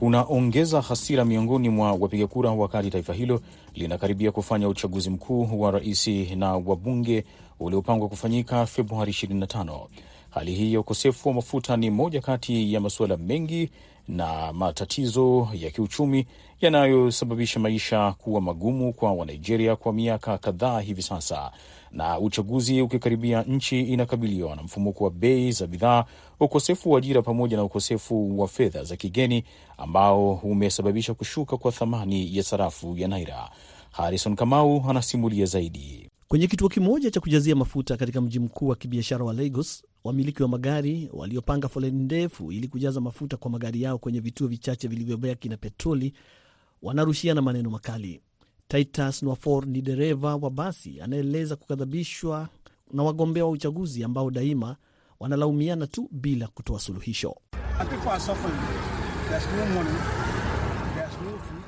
kunaongeza 0.04 0.82
hasira 0.82 1.26
miongoni 1.26 1.70
mwa 1.70 1.92
wapiga 1.94 2.28
kura, 2.28 2.52
wakati 2.52 2.90
taifa 2.90 3.14
hilo 3.14 3.42
linakaribia 3.76 4.32
kufanya 4.32 4.68
uchaguzi 4.68 5.10
mkuu 5.10 5.62
wa 5.62 5.72
rais 5.72 6.08
na 6.36 6.52
wabunge 6.56 7.24
uliopangwa 7.60 8.10
kufanyika 8.10 8.66
Februari 8.66 9.12
25. 9.12 9.88
Hali 10.30 10.54
hii 10.56 10.74
ya 10.74 10.80
ukosefu 10.80 11.28
wa 11.30 11.34
mafuta 11.36 11.78
ni 11.78 11.90
moja 11.90 12.22
kati 12.22 12.74
ya 12.74 12.80
masuala 12.80 13.18
mengi 13.18 13.70
na 14.08 14.54
matatizo 14.54 15.48
ya 15.54 15.72
kiuchumi 15.72 16.26
yanayosababisha 16.62 17.60
maisha 17.60 18.12
kuwa 18.12 18.42
magumu 18.42 18.94
kwa 18.94 19.14
Wanigeria 19.14 19.76
kwa 19.76 19.94
miaka 19.94 20.38
kadhaa 20.38 20.80
hivi 20.80 21.02
sasa. 21.02 21.52
Na 21.92 22.20
uchaguzi 22.20 22.82
ukikaribia, 22.82 23.42
nchi 23.44 23.82
inakabiliwa 23.82 24.56
na 24.56 24.64
mfumuko 24.64 25.04
wa 25.04 25.10
bei 25.12 25.52
za 25.52 25.68
bidhaa, 25.68 26.06
ukosefu 26.44 26.92
wa 26.92 26.98
ajira, 26.98 27.22
pamoja 27.22 27.58
na 27.58 27.64
ukosefu 27.64 28.40
wa 28.40 28.48
fedha 28.48 28.84
za 28.84 28.96
kigeni 28.96 29.44
ambao 29.78 30.34
umesababisha 30.34 31.14
kushuka 31.14 31.58
kwa 31.58 31.72
thamani 31.72 32.38
ya 32.38 32.44
sarafu 32.44 32.98
ya 32.98 33.08
naira. 33.08 33.50
Harrison 33.92 34.36
Kamau 34.36 34.90
anasimulia 34.90 35.46
zaidi. 35.46 36.10
Kwenye 36.28 36.48
kituo 36.48 36.70
kimoja 36.70 37.12
cha 37.12 37.20
kujazia 37.20 37.56
mafuta 37.56 37.98
katika 37.98 38.22
mji 38.22 38.40
mkuu 38.40 38.68
wa 38.68 38.76
kibiashara 38.76 39.26
wa 39.26 39.34
Lagos, 39.34 39.84
wamiliki 40.04 40.44
wa 40.44 40.50
magari 40.50 41.10
waliopanga 41.14 41.68
foleni 41.70 42.04
ndefu 42.04 42.52
ili 42.52 42.68
kujaza 42.68 43.02
mafuta 43.02 43.38
kwa 43.38 43.52
magari 43.52 43.82
yao 43.82 43.98
kwenye 43.98 44.20
vituo 44.20 44.48
vichache 44.48 44.88
vilivyobaki 44.88 45.50
na 45.50 45.58
petroli 45.58 46.14
wanarushiana 46.82 47.42
maneno 47.42 47.70
makali. 47.70 48.22
Titus 48.68 49.24
Nwafor 49.24 49.68
ni 49.68 49.82
dereva 49.82 50.36
wa 50.36 50.50
basi 50.50 51.02
anaeleza 51.02 51.56
kukadhabishwa 51.56 52.50
na 52.94 53.04
wagombea 53.04 53.46
wa 53.46 53.52
uchaguzi 53.52 54.04
ambao 54.04 54.32
daima 54.32 54.76
wanalaumiana 55.24 55.88
tu 55.88 56.10
bila 56.12 56.48
kutoa 56.48 56.80
suluhisho. 56.80 57.36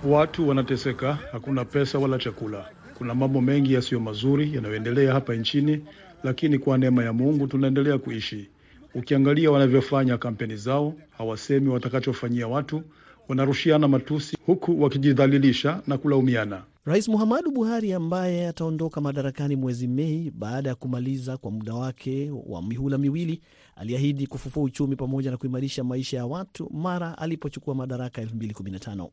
Watu 0.06 0.50
wanateseka, 0.50 1.18
hakuna 1.32 1.66
pesa 1.66 2.00
wala 2.00 2.18
chakula. 2.18 2.66
Kuna 2.98 3.16
mambo 3.16 3.42
mengi 3.42 3.74
yasiyo 3.74 4.00
mazuri 4.02 4.56
yanayoendelea 4.56 5.14
hapa 5.14 5.36
nchini, 5.36 5.86
lakini 6.24 6.60
kwa 6.60 6.78
neema 6.78 7.04
ya 7.04 7.14
Mungu 7.14 7.48
tunaendelea 7.48 7.98
kuishi. 7.98 8.50
Ukiangalia 8.96 9.52
wanavyofanya 9.52 10.18
kampeni 10.18 10.56
zao, 10.56 10.94
hawasemi 11.18 11.70
watakachofanyia 11.70 12.48
watu, 12.48 12.84
wanarushiana 13.28 13.88
matusi 13.88 14.38
huku 14.46 14.82
wakijidhalilisha 14.84 15.82
na 15.88 15.98
kulaumiana. 15.98 16.62
Rais 16.86 17.08
Muhammadu 17.08 17.52
Buhari 17.52 17.94
ambaye 17.94 18.48
ataondoka 18.48 19.02
madarakani 19.02 19.56
mwezi 19.56 19.88
Mei 19.88 20.32
baada 20.32 20.70
ya 20.70 20.76
kumaliza 20.76 21.38
kwa 21.38 21.52
muda 21.52 21.74
wake 21.74 22.32
wa 22.46 22.62
mihula 22.64 22.98
miwili, 22.98 23.42
aliahidi 23.76 24.28
kufufua 24.28 24.64
uchumi 24.64 24.96
pamoja 24.96 25.32
na 25.32 25.38
kuimarisha 25.38 25.84
maisha 25.84 26.18
ya 26.18 26.26
watu 26.26 26.70
mara 26.74 27.18
alipochukua 27.18 27.76
madaraka 27.76 28.22
2015. 28.24 29.10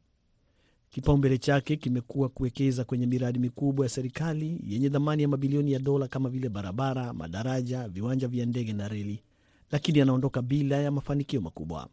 Kipaumbele 0.91 1.39
chake 1.39 1.77
kimekuwa 1.77 2.29
kuwekeza 2.29 2.85
kwenye 2.85 3.07
miradi 3.07 3.39
mikubwa 3.39 3.87
ya 3.87 3.91
serikali 3.91 4.61
yenye 4.67 4.91
thamani 4.91 5.23
ya 5.23 5.29
mabilioni 5.29 5.73
ya 5.73 5.79
dola 5.79 6.09
kama 6.09 6.29
vile 6.29 6.49
barabara, 6.49 7.13
madaraja, 7.13 7.89
viwanja 7.89 8.29
vya 8.29 8.47
ndege 8.47 8.73
na 8.73 8.89
reli, 8.89 9.23
lakini 9.71 10.01
anaondoka 10.01 10.43
bila 10.43 10.77
ya 10.77 10.91
mafanikio 10.91 11.41
makubwa. 11.41 11.89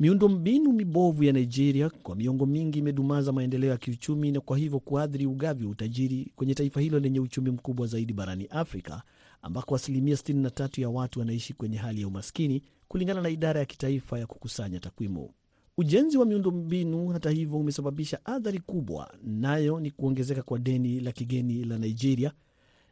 Miundombinu 0.00 0.72
mibovu 0.72 1.24
ya 1.24 1.32
Nigeria 1.32 1.90
kwa 1.90 2.16
miongo 2.16 2.46
mingi 2.46 2.78
imedumaza 2.78 3.32
maendeleo 3.32 3.70
ya 3.70 3.76
kiuchumi 3.76 4.32
na 4.32 4.40
kwa 4.40 4.58
hivyo 4.58 4.80
kuathiri 4.80 5.26
ugavi 5.26 5.64
wa 5.64 5.70
utajiri 5.70 6.32
kwenye 6.36 6.54
taifa 6.54 6.80
hilo 6.80 6.98
lenye 6.98 7.20
uchumi 7.20 7.50
mkubwa 7.50 7.86
zaidi 7.86 8.12
barani 8.12 8.46
Afrika, 8.46 9.02
ambako 9.42 9.74
asilimia 9.74 10.14
63 10.14 10.80
ya 10.82 10.88
watu 10.90 11.18
wanaishi 11.20 11.54
kwenye 11.54 11.76
hali 11.76 12.00
ya 12.00 12.08
umaskini, 12.08 12.62
kulingana 12.88 13.20
na 13.20 13.28
idara 13.28 13.60
ya 13.60 13.66
kitaifa 13.66 14.18
ya 14.18 14.26
kukusanya 14.26 14.80
takwimu. 14.80 15.30
Ujenzi 15.78 16.18
wa 16.18 16.26
miundombinu 16.26 17.08
hata 17.08 17.30
hivyo 17.30 17.58
umesababisha 17.58 18.24
athari 18.24 18.58
kubwa, 18.60 19.14
nayo 19.24 19.80
ni 19.80 19.90
kuongezeka 19.90 20.42
kwa 20.42 20.58
deni 20.58 21.00
la 21.00 21.12
kigeni 21.12 21.64
la 21.64 21.78
Nigeria. 21.78 22.32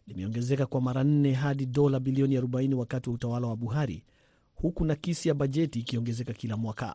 Limeongezeka 0.07 0.67
kwa 0.67 0.81
mara 0.81 1.05
nne 1.05 1.33
hadi 1.33 1.67
dola 1.67 2.01
bilioni 2.01 2.39
40 2.39 2.75
wakati 2.75 3.09
wa 3.09 3.15
utawala 3.15 3.47
wa 3.47 3.57
Buhari, 3.57 4.03
huku 4.57 4.85
nakisi 4.85 5.29
ya 5.29 5.35
bajeti 5.35 5.79
ikiongezeka 5.81 6.33
kila 6.33 6.57
mwaka. 6.57 6.95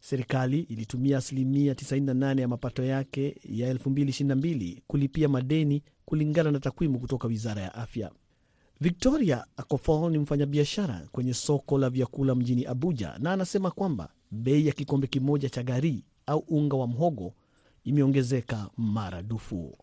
Serikali 0.00 0.60
ilitumia 0.60 1.18
asilimia 1.18 1.72
98 1.74 2.40
ya 2.40 2.48
mapato 2.48 2.84
yake 2.84 3.36
ya 3.44 3.74
2022 3.74 4.80
kulipia 4.86 5.28
madeni, 5.28 5.82
kulingana 6.04 6.50
na 6.50 6.60
takwimu 6.60 6.98
kutoka 6.98 7.28
wizara 7.28 7.62
ya 7.62 7.74
afya. 7.74 8.10
Victoria 8.80 9.46
Akofol 9.56 10.12
ni 10.12 10.18
mfanyabiashara 10.18 11.08
kwenye 11.12 11.34
soko 11.34 11.78
la 11.78 11.90
vyakula 11.90 12.34
mjini 12.34 12.64
Abuja, 12.66 13.14
na 13.18 13.32
anasema 13.32 13.70
kwamba 13.70 14.08
bei 14.30 14.66
ya 14.66 14.72
kikombe 14.72 15.06
kimoja 15.06 15.48
cha 15.48 15.62
gari 15.62 16.04
au 16.26 16.38
unga 16.48 16.76
wa 16.76 16.86
mhogo 16.86 17.34
imeongezeka 17.84 18.70
maradufu. 18.76 19.76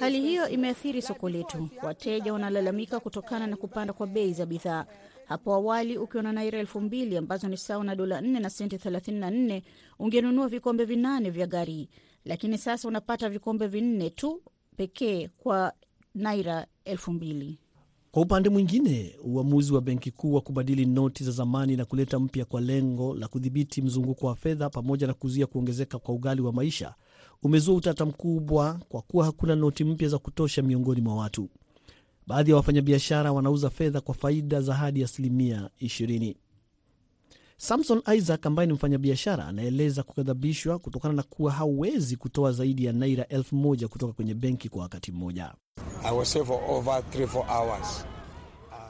Hali 0.00 0.20
hiyo 0.20 0.48
imeathiri 0.48 1.02
soko 1.02 1.28
letu. 1.28 1.68
Wateja 1.82 2.32
wanalalamika 2.32 3.00
kutokana 3.00 3.46
na 3.46 3.56
kupanda 3.56 3.92
kwa 3.92 4.06
bei 4.06 4.32
za 4.32 4.46
bidhaa. 4.46 4.86
Hapo 5.24 5.54
awali 5.54 5.98
ukiwa 5.98 6.22
na 6.22 6.32
naira 6.32 6.58
elfu 6.58 6.80
mbili 6.80 7.16
ambazo 7.16 7.48
ni 7.48 7.56
sawa 7.56 7.84
na 7.84 7.96
dola 7.96 8.20
4 8.20 8.40
na 8.40 8.50
senti 8.50 8.76
34 8.76 9.62
ungenunua 9.98 10.48
vikombe 10.48 10.84
vinane 10.84 11.30
vya 11.30 11.46
gari, 11.46 11.88
lakini 12.24 12.58
sasa 12.58 12.88
unapata 12.88 13.28
vikombe 13.28 13.66
vinne 13.66 14.10
tu 14.10 14.42
pekee 14.76 15.28
kwa 15.28 15.72
naira 16.14 16.66
elfu 16.84 17.12
mbili. 17.12 17.58
Kwa 18.12 18.22
upande 18.22 18.48
mwingine, 18.50 19.14
uamuzi 19.24 19.72
wa 19.72 19.80
benki 19.80 20.10
kuu 20.10 20.32
wa 20.34 20.40
kubadili 20.40 20.86
noti 20.86 21.24
za 21.24 21.30
zamani 21.30 21.76
na 21.76 21.84
kuleta 21.84 22.18
mpya 22.18 22.44
kwa 22.44 22.60
lengo 22.60 23.14
la 23.14 23.28
kudhibiti 23.28 23.82
mzunguko 23.82 24.26
wa 24.26 24.34
fedha 24.36 24.70
pamoja 24.70 25.06
na 25.06 25.14
kuzuia 25.14 25.46
kuongezeka 25.46 25.98
kwa 25.98 26.14
ugali 26.14 26.40
wa 26.42 26.52
maisha 26.52 26.94
umezua 27.42 27.74
utata 27.74 28.06
mkubwa 28.06 28.80
kwa 28.88 29.02
kuwa 29.02 29.24
hakuna 29.24 29.54
noti 29.56 29.84
mpya 29.84 30.08
za 30.08 30.18
kutosha 30.18 30.62
miongoni 30.62 31.00
mwa 31.00 31.14
watu. 31.16 31.48
Baadhi 32.26 32.50
ya 32.50 32.56
wafanyabiashara 32.56 33.32
wanauza 33.32 33.70
fedha 33.70 34.00
kwa 34.00 34.14
faida 34.14 34.60
za 34.60 34.74
hadi 34.74 35.04
asilimia 35.04 35.70
20. 35.80 36.34
Samson 37.62 38.02
Isaac 38.16 38.46
ambaye 38.46 38.66
ni 38.66 38.72
mfanyabiashara 38.72 39.46
anaeleza 39.46 40.02
kughadhabishwa 40.02 40.78
kutokana 40.78 41.14
na 41.14 41.22
kuwa 41.22 41.52
hauwezi 41.52 42.16
kutoa 42.16 42.52
zaidi 42.52 42.84
ya 42.84 42.92
naira 42.92 43.28
elfu 43.28 43.56
moja 43.56 43.88
kutoka 43.88 44.12
kwenye 44.12 44.34
benki 44.34 44.68
kwa 44.68 44.82
wakati 44.82 45.12
mmoja. 45.12 45.52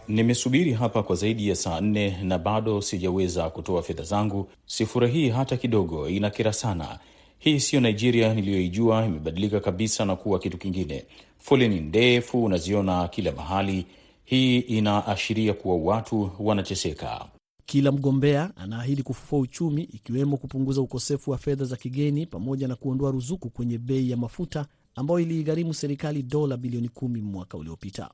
Nimesubiri 0.08 0.72
hapa 0.72 1.02
kwa 1.02 1.16
zaidi 1.16 1.48
ya 1.48 1.56
saa 1.56 1.80
nne 1.80 2.22
na 2.22 2.38
bado 2.38 2.80
sijaweza 2.82 3.50
kutoa 3.50 3.82
fedha 3.82 4.02
zangu. 4.02 4.48
Sifurahii 4.66 5.28
hata 5.28 5.56
kidogo, 5.56 6.08
inakera 6.08 6.52
sana. 6.52 6.98
Hii 7.38 7.60
siyo 7.60 7.80
Nigeria 7.82 8.34
niliyoijua, 8.34 9.04
imebadilika 9.06 9.60
kabisa 9.60 10.04
na 10.04 10.16
kuwa 10.16 10.38
kitu 10.38 10.58
kingine. 10.58 11.04
Foleni 11.38 11.80
ndefu 11.80 12.44
unaziona 12.44 13.08
kila 13.08 13.32
mahali. 13.32 13.86
Hii 14.24 14.58
inaashiria 14.58 15.54
kuwa 15.54 15.76
watu 15.76 16.30
wanateseka. 16.40 17.26
Kila 17.66 17.92
mgombea 17.92 18.56
anaahidi 18.56 19.02
kufufua 19.02 19.38
uchumi, 19.38 19.82
ikiwemo 19.82 20.36
kupunguza 20.36 20.80
ukosefu 20.80 21.30
wa 21.30 21.38
fedha 21.38 21.64
za 21.64 21.76
kigeni 21.76 22.26
pamoja 22.26 22.68
na 22.68 22.76
kuondoa 22.76 23.10
ruzuku 23.10 23.50
kwenye 23.50 23.78
bei 23.78 24.10
ya 24.10 24.16
mafuta 24.16 24.66
ambayo 24.94 25.20
iliigharimu 25.20 25.74
serikali 25.74 26.22
dola 26.22 26.56
bilioni 26.56 26.88
kumi 26.88 27.20
mwaka 27.22 27.58
uliopita. 27.58 28.10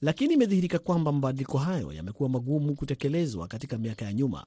Lakini 0.00 0.34
imedhihirika 0.34 0.78
kwamba 0.78 1.12
mabadiliko 1.12 1.58
hayo 1.58 1.92
yamekuwa 1.92 2.28
magumu 2.28 2.74
kutekelezwa 2.74 3.48
katika 3.48 3.78
miaka 3.78 4.04
ya 4.04 4.12
nyuma. 4.12 4.46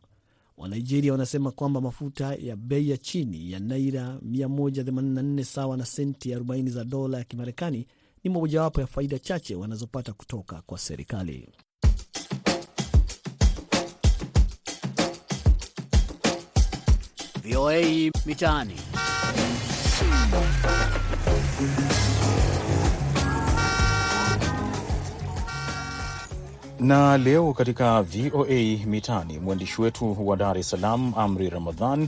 Wanigeria 0.58 1.12
wanasema 1.12 1.52
kwamba 1.52 1.82
mafuta 1.82 2.36
ya 2.36 2.56
bei 2.56 2.90
ya 2.90 2.98
chini 2.98 3.52
ya 3.52 3.60
naira 3.60 4.18
184 4.30 5.44
sawa 5.44 5.78
na 5.78 5.86
senti 5.86 6.36
40 6.36 6.70
za 6.70 6.84
dola 6.84 7.18
ya 7.18 7.24
Kimarekani 7.24 7.88
ni 8.24 8.30
mojawapo 8.30 8.82
ya 8.82 8.88
faida 8.88 9.20
chache 9.20 9.56
wanazopata 9.56 10.14
kutoka 10.14 10.62
kwa 10.62 10.78
serikali. 10.78 11.50
VOA 17.46 18.12
Mitaani. 18.26 18.74
Na 26.80 27.18
leo 27.18 27.54
katika 27.54 28.02
VOA 28.02 28.86
Mitaani, 28.86 29.40
mwandishi 29.40 29.82
wetu 29.82 30.28
wa 30.28 30.38
Dar 30.38 30.58
es 30.58 30.70
Salaam 30.70 31.14
Amri 31.18 31.50
Ramadhan 31.50 32.08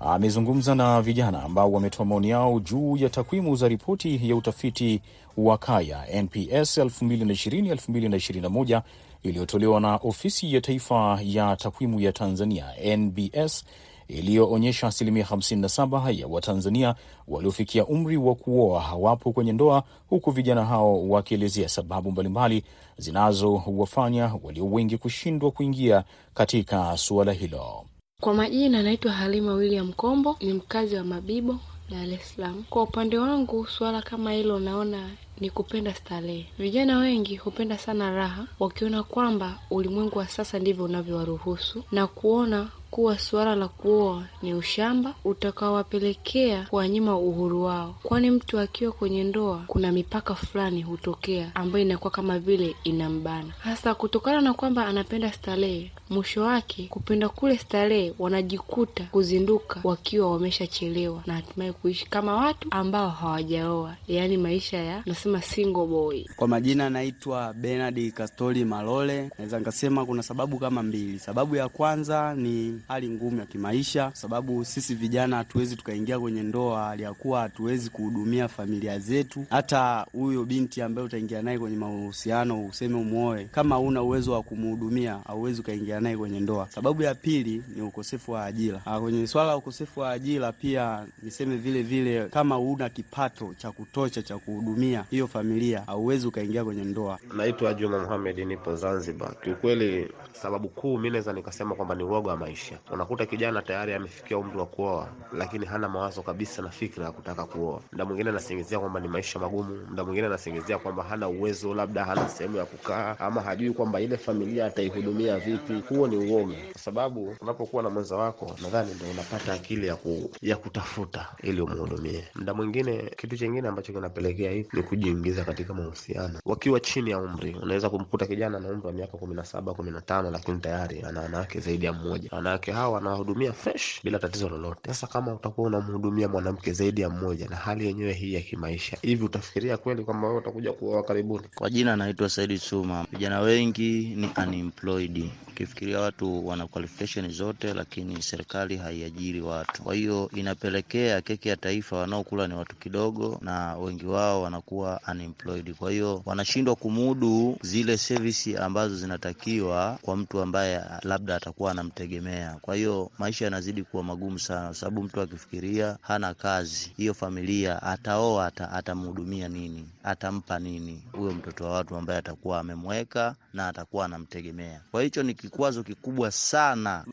amezungumza 0.00 0.74
na 0.74 1.02
vijana 1.02 1.42
ambao 1.42 1.72
wametoa 1.72 2.06
maoni 2.06 2.30
yao 2.30 2.60
juu 2.60 2.96
ya 2.96 3.08
takwimu 3.08 3.56
za 3.56 3.68
ripoti 3.68 4.28
ya 4.30 4.36
utafiti 4.36 5.00
wa 5.36 5.58
Kaya 5.58 6.22
NPS 6.22 6.78
2020-2021 6.78 8.82
iliyotolewa 9.22 9.80
na 9.80 9.96
Ofisi 9.96 10.54
ya 10.54 10.60
Taifa 10.60 11.18
ya 11.22 11.56
Takwimu 11.56 12.00
ya 12.00 12.12
Tanzania 12.12 12.96
NBS 12.96 13.64
iliyoonyesha 14.10 14.86
asilimia 14.86 15.24
57 15.24 16.18
ya 16.20 16.26
Watanzania 16.26 16.94
waliofikia 17.28 17.86
umri 17.86 18.16
wa 18.16 18.34
kuoa 18.34 18.80
hawapo 18.80 19.32
kwenye 19.32 19.52
ndoa, 19.52 19.82
huku 20.08 20.30
vijana 20.30 20.64
hao 20.64 21.08
wakielezea 21.08 21.68
sababu 21.68 22.10
mbalimbali 22.12 22.64
zinazowafanya 22.98 24.34
walio 24.42 24.66
wengi 24.66 24.98
kushindwa 24.98 25.50
kuingia 25.50 26.04
katika 26.34 26.96
suala 26.96 27.32
hilo. 27.32 27.84
Kwa 28.20 28.34
majina 28.34 28.78
anaitwa 28.78 29.12
Halima 29.12 29.52
William 29.54 29.92
Kombo, 29.92 30.36
ni 30.40 30.52
mkazi 30.52 30.96
wa 30.96 31.04
Mabibo, 31.04 31.56
Dar 31.90 32.08
es 32.12 32.34
Salaam. 32.36 32.64
Kwa 32.70 32.82
upande 32.82 33.18
wangu, 33.18 33.66
suala 33.66 34.02
kama 34.02 34.32
hilo 34.32 34.58
naona 34.58 35.10
ni 35.40 35.50
kupenda 35.50 35.94
starehe. 35.94 36.46
Vijana 36.58 36.98
wengi 36.98 37.36
hupenda 37.36 37.78
sana 37.78 38.10
raha, 38.10 38.46
wakiona 38.60 39.02
kwamba 39.02 39.58
ulimwengu 39.70 40.18
wa 40.18 40.28
sasa 40.28 40.58
ndivyo 40.58 40.84
unavyowaruhusu 40.84 41.82
na 41.92 42.06
kuona 42.06 42.68
kuwa 42.90 43.18
suala 43.18 43.54
la 43.54 43.68
kuoa 43.68 44.24
ni 44.42 44.54
ushamba 44.54 45.14
utakaowapelekea 45.24 46.66
kuwanyima 46.70 47.16
uhuru 47.18 47.62
wao, 47.64 47.94
kwani 48.02 48.30
mtu 48.30 48.58
akiwa 48.60 48.92
kwenye 48.92 49.24
ndoa 49.24 49.64
kuna 49.66 49.92
mipaka 49.92 50.34
fulani 50.34 50.82
hutokea 50.82 51.50
ambayo 51.54 51.84
inakuwa 51.84 52.10
kama 52.10 52.38
vile 52.38 52.74
inambana, 52.84 53.52
hasa 53.58 53.94
kutokana 53.94 54.40
na 54.40 54.54
kwamba 54.54 54.86
anapenda 54.86 55.32
starehe. 55.32 55.90
Mwisho 56.10 56.42
wake 56.42 56.86
kupenda 56.90 57.28
kule 57.28 57.58
starehe, 57.58 58.14
wanajikuta 58.18 59.04
kuzinduka 59.04 59.80
wakiwa 59.84 60.30
wameshachelewa 60.30 61.22
na 61.26 61.34
hatimaye 61.34 61.72
kuishi 61.72 62.06
kama 62.10 62.36
watu 62.36 62.68
ambao 62.70 63.08
hawajaoa, 63.10 63.94
yaani 64.08 64.36
maisha 64.36 64.78
ya 64.78 65.02
nasema 65.06 65.29
single 65.38 65.86
boy. 65.86 66.24
Kwa 66.36 66.48
majina 66.48 66.86
anaitwa 66.86 67.52
Bernard 67.54 68.12
Kastori 68.12 68.64
Malole. 68.64 69.30
Naweza 69.38 69.58
nikasema 69.58 70.06
kuna 70.06 70.22
sababu 70.22 70.58
kama 70.58 70.82
mbili. 70.82 71.18
Sababu 71.18 71.56
ya 71.56 71.68
kwanza 71.68 72.34
ni 72.34 72.80
hali 72.88 73.08
ngumu 73.08 73.38
ya 73.38 73.46
kimaisha, 73.46 74.10
sababu 74.14 74.64
sisi 74.64 74.94
vijana 74.94 75.36
hatuwezi 75.36 75.76
tukaingia 75.76 76.18
kwenye 76.20 76.42
ndoa 76.42 76.84
hali 76.84 77.02
ya 77.02 77.14
kuwa 77.14 77.40
hatuwezi 77.40 77.90
kuhudumia 77.90 78.48
familia 78.48 78.98
zetu. 78.98 79.44
Hata 79.50 80.06
huyo 80.12 80.44
binti 80.44 80.82
ambaye 80.82 81.06
utaingia 81.06 81.42
naye 81.42 81.58
kwenye 81.58 81.76
mahusiano, 81.76 82.64
useme 82.66 82.94
umwoe, 82.96 83.44
kama 83.44 83.76
huna 83.76 84.02
uwezo 84.02 84.32
wa 84.32 84.42
kumhudumia, 84.42 85.18
hauwezi 85.26 85.60
ukaingia 85.60 86.00
naye 86.00 86.16
kwenye 86.16 86.40
ndoa. 86.40 86.68
Sababu 86.70 87.02
ya 87.02 87.14
pili 87.14 87.62
ni 87.76 87.82
ukosefu 87.82 88.32
wa 88.32 88.44
ajira. 88.44 88.78
Ha, 88.84 89.00
kwenye 89.00 89.26
swala 89.26 89.48
la 89.48 89.56
ukosefu 89.56 90.00
wa 90.00 90.10
ajira 90.10 90.52
pia 90.52 91.06
niseme 91.22 91.56
vile 91.56 91.82
vile, 91.82 92.24
kama 92.28 92.54
huna 92.54 92.88
kipato 92.88 93.54
cha 93.58 93.72
kutosha 93.72 94.22
cha 94.22 94.38
kuhudumia 94.38 95.04
hiyo 95.10 95.26
familia, 95.26 95.82
hauwezi 95.86 96.26
ukaingia 96.26 96.64
kwenye 96.64 96.84
ndoa. 96.84 97.18
Naitwa 97.36 97.74
Juma 97.74 97.98
Muhamed, 97.98 98.38
nipo 98.38 98.76
Zanzibar. 98.76 99.34
Kiukweli, 99.40 100.12
sababu 100.32 100.68
kuu 100.68 100.98
mi 100.98 101.10
naweza 101.10 101.32
nikasema 101.32 101.74
kwamba 101.74 101.94
ni 101.94 102.04
uoga 102.04 102.30
wa 102.30 102.36
maisha. 102.36 102.78
Unakuta 102.92 103.26
kijana 103.26 103.62
tayari 103.62 103.94
amefikia 103.94 104.38
umri 104.38 104.58
wa 104.58 104.66
kuoa, 104.66 105.08
lakini 105.32 105.66
hana 105.66 105.88
mawazo 105.88 106.22
kabisa 106.22 106.62
na 106.62 106.70
fikra 106.70 107.04
ya 107.04 107.12
kutaka 107.12 107.44
kuoa. 107.44 107.80
Mda 107.92 108.04
mwingine 108.04 108.30
anasingizia 108.30 108.78
kwamba 108.78 109.00
ni 109.00 109.08
maisha 109.08 109.38
magumu, 109.38 109.86
mda 109.90 110.04
mwingine 110.04 110.26
anasingizia 110.26 110.78
kwamba 110.78 111.02
hana 111.02 111.28
uwezo, 111.28 111.74
labda 111.74 112.04
hana 112.04 112.28
sehemu 112.28 112.56
ya 112.56 112.64
kukaa, 112.64 113.16
ama 113.18 113.40
hajui 113.40 113.70
kwamba 113.70 114.00
ile 114.00 114.16
familia 114.16 114.66
ataihudumia 114.66 115.38
vipi. 115.38 115.82
Huo 115.94 116.08
ni 116.08 116.16
uoga, 116.16 116.54
kwa 116.72 116.80
sababu 116.80 117.36
unapokuwa 117.40 117.82
na 117.82 117.90
mwenza 117.90 118.16
wako, 118.16 118.56
nadhani 118.62 118.94
ndo 118.94 119.04
unapata 119.10 119.52
akili 119.52 119.86
ya, 119.86 119.96
ku, 119.96 120.30
ya 120.42 120.56
kutafuta 120.56 121.28
ili 121.42 121.60
umhudumie. 121.60 122.24
Mda 122.34 122.54
mwingine, 122.54 123.10
kitu 123.16 123.36
chingine 123.36 123.68
ambacho 123.68 123.92
kinapelekea 123.92 124.50
hivi 124.50 124.68
ni 124.72 124.82
kujiingiza 125.00 125.44
katika 125.44 125.74
mahusiano 125.74 126.38
wakiwa 126.44 126.80
chini 126.80 127.10
ya 127.10 127.18
umri. 127.18 127.54
Unaweza 127.62 127.90
kumkuta 127.90 128.26
kijana 128.26 128.60
na 128.60 128.68
umri 128.68 128.86
wa 128.86 128.92
miaka 128.92 129.18
kumi 129.18 129.34
na 129.34 129.44
saba 129.44 129.74
kumi 129.74 129.90
na 129.90 130.00
tano 130.00 130.30
lakini 130.30 130.58
tayari 130.58 131.02
ana 131.02 131.20
wanawake 131.20 131.60
zaidi 131.60 131.86
ya 131.86 131.92
mmoja. 131.92 132.28
Wanawake 132.32 132.72
hawa 132.72 132.88
wanawahudumia 132.94 133.52
fresh 133.52 134.00
bila 134.04 134.18
tatizo 134.18 134.48
lolote. 134.48 134.80
Sasa 134.86 135.06
kama 135.06 135.34
utakuwa 135.34 135.66
unamhudumia 135.66 136.28
mwanamke 136.28 136.72
zaidi 136.72 137.00
ya 137.00 137.10
mmoja 137.10 137.48
na 137.48 137.56
hali 137.56 137.86
yenyewe 137.86 138.12
hii 138.12 138.34
ya 138.34 138.40
kimaisha, 138.40 138.96
hivi 139.02 139.24
utafikiria 139.24 139.76
kweli 139.76 140.04
kwamba 140.04 140.26
wewe 140.28 140.38
utakuja 140.40 140.72
kuoa 140.72 141.02
karibuni? 141.02 141.44
Kwa 141.54 141.70
jina 141.70 141.92
anaitwa 141.92 142.28
Saidi 142.28 142.58
Suma. 142.58 143.06
Vijana 143.12 143.40
wengi 143.40 144.14
ni 144.16 144.30
unemployed. 144.46 145.30
Ukifikiria 145.48 146.00
watu 146.00 146.46
wana 146.46 146.66
qualification 146.66 147.30
zote, 147.30 147.74
lakini 147.74 148.22
serikali 148.22 148.76
haiajiri 148.76 149.40
watu. 149.40 149.82
Kwa 149.82 149.94
hiyo 149.94 150.30
inapelekea 150.34 151.20
keki 151.20 151.48
ya 151.48 151.56
taifa 151.56 151.96
wanaokula 151.96 152.48
ni 152.48 152.54
watu 152.54 152.76
kidogo, 152.76 153.38
na 153.42 153.76
wengi 153.76 154.06
wao 154.06 154.42
wanakuwa 154.42 154.89
unemployed. 155.12 155.74
Kwa 155.74 155.90
hiyo 155.90 156.22
wanashindwa 156.26 156.76
kumudu 156.76 157.58
zile 157.62 157.96
service 157.98 158.58
ambazo 158.58 158.96
zinatakiwa 158.96 159.98
kwa 160.02 160.16
mtu 160.16 160.40
ambaye 160.40 160.80
labda 161.02 161.36
atakuwa 161.36 161.70
anamtegemea. 161.70 162.56
Kwa 162.62 162.74
hiyo 162.76 163.10
maisha 163.18 163.44
yanazidi 163.44 163.82
kuwa 163.82 164.02
magumu 164.02 164.38
sana, 164.38 164.66
kwa 164.66 164.74
sababu 164.74 165.02
mtu 165.02 165.20
akifikiria 165.20 165.96
hana 166.00 166.34
kazi, 166.34 166.92
hiyo 166.96 167.14
familia 167.14 167.82
ataoa, 167.82 168.46
ata, 168.46 168.70
atamhudumia 168.72 169.48
nini? 169.48 169.86
Atampa 170.04 170.58
nini 170.58 171.02
huyo 171.12 171.32
mtoto 171.32 171.64
wa 171.64 171.70
watu 171.72 171.96
ambaye 171.96 172.18
atakuwa 172.18 172.60
amemweka 172.60 173.34
na 173.54 173.68
atakuwa 173.68 174.04
anamtegemea? 174.04 174.80
Kwa 174.90 175.02
hicho 175.02 175.22
ni 175.22 175.34
kikwazo 175.34 175.82
kikubwa 175.82 176.30
sana. 176.30 177.04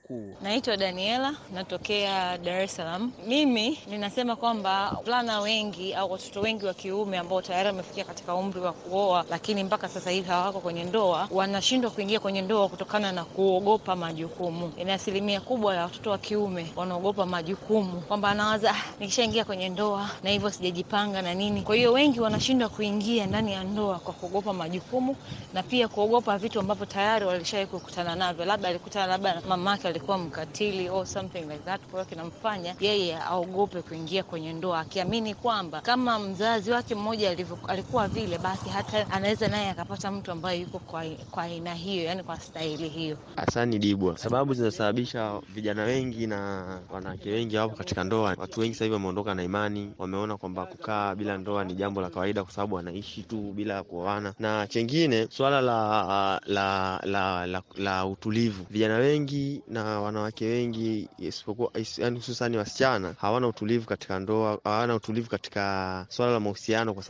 Naitwa 0.41 0.77
Daniela, 0.77 1.35
natokea 1.53 2.37
Dar 2.37 2.61
es 2.61 2.75
Salaam. 2.75 3.11
Mimi 3.27 3.79
ninasema 3.89 4.35
kwamba 4.35 4.89
wavulana 4.91 5.39
wengi 5.39 5.93
au 5.93 6.11
watoto 6.11 6.41
wengi 6.41 6.65
wa 6.65 6.73
kiume 6.73 7.17
ambao 7.17 7.41
tayari 7.41 7.66
wamefikia 7.71 8.03
katika 8.03 8.35
umri 8.35 8.59
wa 8.61 8.73
kuoa, 8.73 9.25
lakini 9.29 9.63
mpaka 9.63 9.89
sasa 9.89 10.09
hivi 10.11 10.29
hawako 10.29 10.59
kwenye 10.59 10.83
ndoa, 10.83 11.27
wanashindwa 11.31 11.91
kuingia 11.91 12.19
kwenye 12.19 12.41
ndoa 12.41 12.69
kutokana 12.69 13.11
na 13.11 13.25
kuogopa 13.25 13.95
majukumu. 13.95 14.71
Ina 14.77 14.93
asilimia 14.93 15.41
kubwa 15.41 15.75
ya 15.75 15.83
watoto 15.83 16.09
wa 16.11 16.17
kiume 16.17 16.71
wanaogopa 16.75 17.25
majukumu, 17.25 18.01
kwamba 18.01 18.29
anawaza 18.29 18.71
ah, 18.71 18.75
nikishaingia 18.99 19.45
kwenye 19.45 19.69
ndoa 19.69 20.09
na 20.23 20.29
hivyo 20.29 20.49
sijajipanga 20.49 21.21
na 21.21 21.33
nini. 21.33 21.61
Kwa 21.61 21.75
hiyo 21.75 21.93
wengi 21.93 22.19
wanashindwa 22.19 22.69
kuingia 22.69 23.25
ndani 23.25 23.53
ya 23.53 23.63
ndoa 23.63 23.99
kwa 23.99 24.13
kuogopa 24.13 24.53
majukumu 24.53 25.15
na 25.53 25.63
pia 25.63 25.87
kuogopa 25.87 26.37
vitu 26.37 26.59
ambavyo 26.59 26.85
tayari 26.85 27.25
walishawahi 27.25 27.67
kukutana 27.69 28.15
navyo, 28.15 28.45
labda 28.45 28.69
alikutana 28.69 29.07
labda 29.07 29.41
mamake 29.47 29.87
alikuwa 29.87 30.17
mkatili 30.17 30.89
or 30.89 31.05
something 31.07 31.39
like 31.41 31.59
that. 31.65 31.81
Kwa 31.81 31.99
hiyo 31.99 32.05
kinamfanya 32.05 32.75
yeye 32.79 33.17
aogope 33.17 33.81
kuingia 33.81 34.23
kwenye 34.23 34.53
ndoa, 34.53 34.79
akiamini 34.79 35.33
kwamba 35.35 35.81
kama 35.81 36.19
mzazi 36.19 36.71
wake 36.71 36.95
mmoja 36.95 37.29
alikuwa 37.67 38.07
vile, 38.07 38.37
basi 38.37 38.69
hata 38.69 39.09
anaweza 39.09 39.47
naye 39.47 39.69
akapata 39.69 40.11
mtu 40.11 40.31
ambaye 40.31 40.59
yuko 40.61 40.79
kwa 41.31 41.43
aina 41.43 41.73
hiyo, 41.73 42.03
yani 42.03 42.23
kwa 42.23 42.39
staili 42.39 42.89
hiyo. 42.89 43.17
Hasani 43.35 43.79
Dibwa, 43.79 44.17
sababu 44.17 44.53
zinasababisha 44.53 45.41
vijana 45.53 45.83
wengi 45.83 46.27
na 46.27 46.65
wanawake 46.93 47.29
wengi 47.31 47.55
hawapo 47.55 47.75
katika 47.75 48.03
ndoa. 48.03 48.35
Watu 48.37 48.59
wengi 48.59 48.73
sasa 48.73 48.85
hivi 48.85 48.93
wameondoka 48.93 49.35
na 49.35 49.43
imani, 49.43 49.91
wameona 49.97 50.37
kwamba 50.37 50.65
kukaa 50.65 51.15
bila 51.15 51.37
ndoa 51.37 51.63
ni 51.63 51.73
jambo 51.73 52.01
la 52.01 52.09
kawaida, 52.09 52.43
kwa 52.43 52.53
sababu 52.53 52.75
wanaishi 52.75 53.23
tu 53.23 53.37
bila 53.55 53.83
kuoana. 53.83 54.33
Na 54.39 54.67
chengine 54.67 55.27
swala 55.31 55.61
la 55.61 56.41
la 56.45 56.99
la, 57.05 57.45
la, 57.45 57.61
la 57.77 58.05
utulivu, 58.05 58.65
vijana 58.69 58.95
wengi 58.97 59.61
na 59.67 59.83
wanawake 60.01 60.45
wengi 60.45 61.09
isipokuwa 61.17 61.71
yani, 61.97 62.15
hususani 62.17 62.57
wasichana 62.57 63.15
hawana 63.17 63.47
utulivu 63.47 63.85
katika 63.85 64.19
ndoa, 64.19 64.59
hawana 64.63 64.95
utulivu 64.95 65.29
katika 65.29 66.05
swala 66.09 66.31
la 66.31 66.39
mahusiano, 66.39 66.93
kwa 66.93 67.03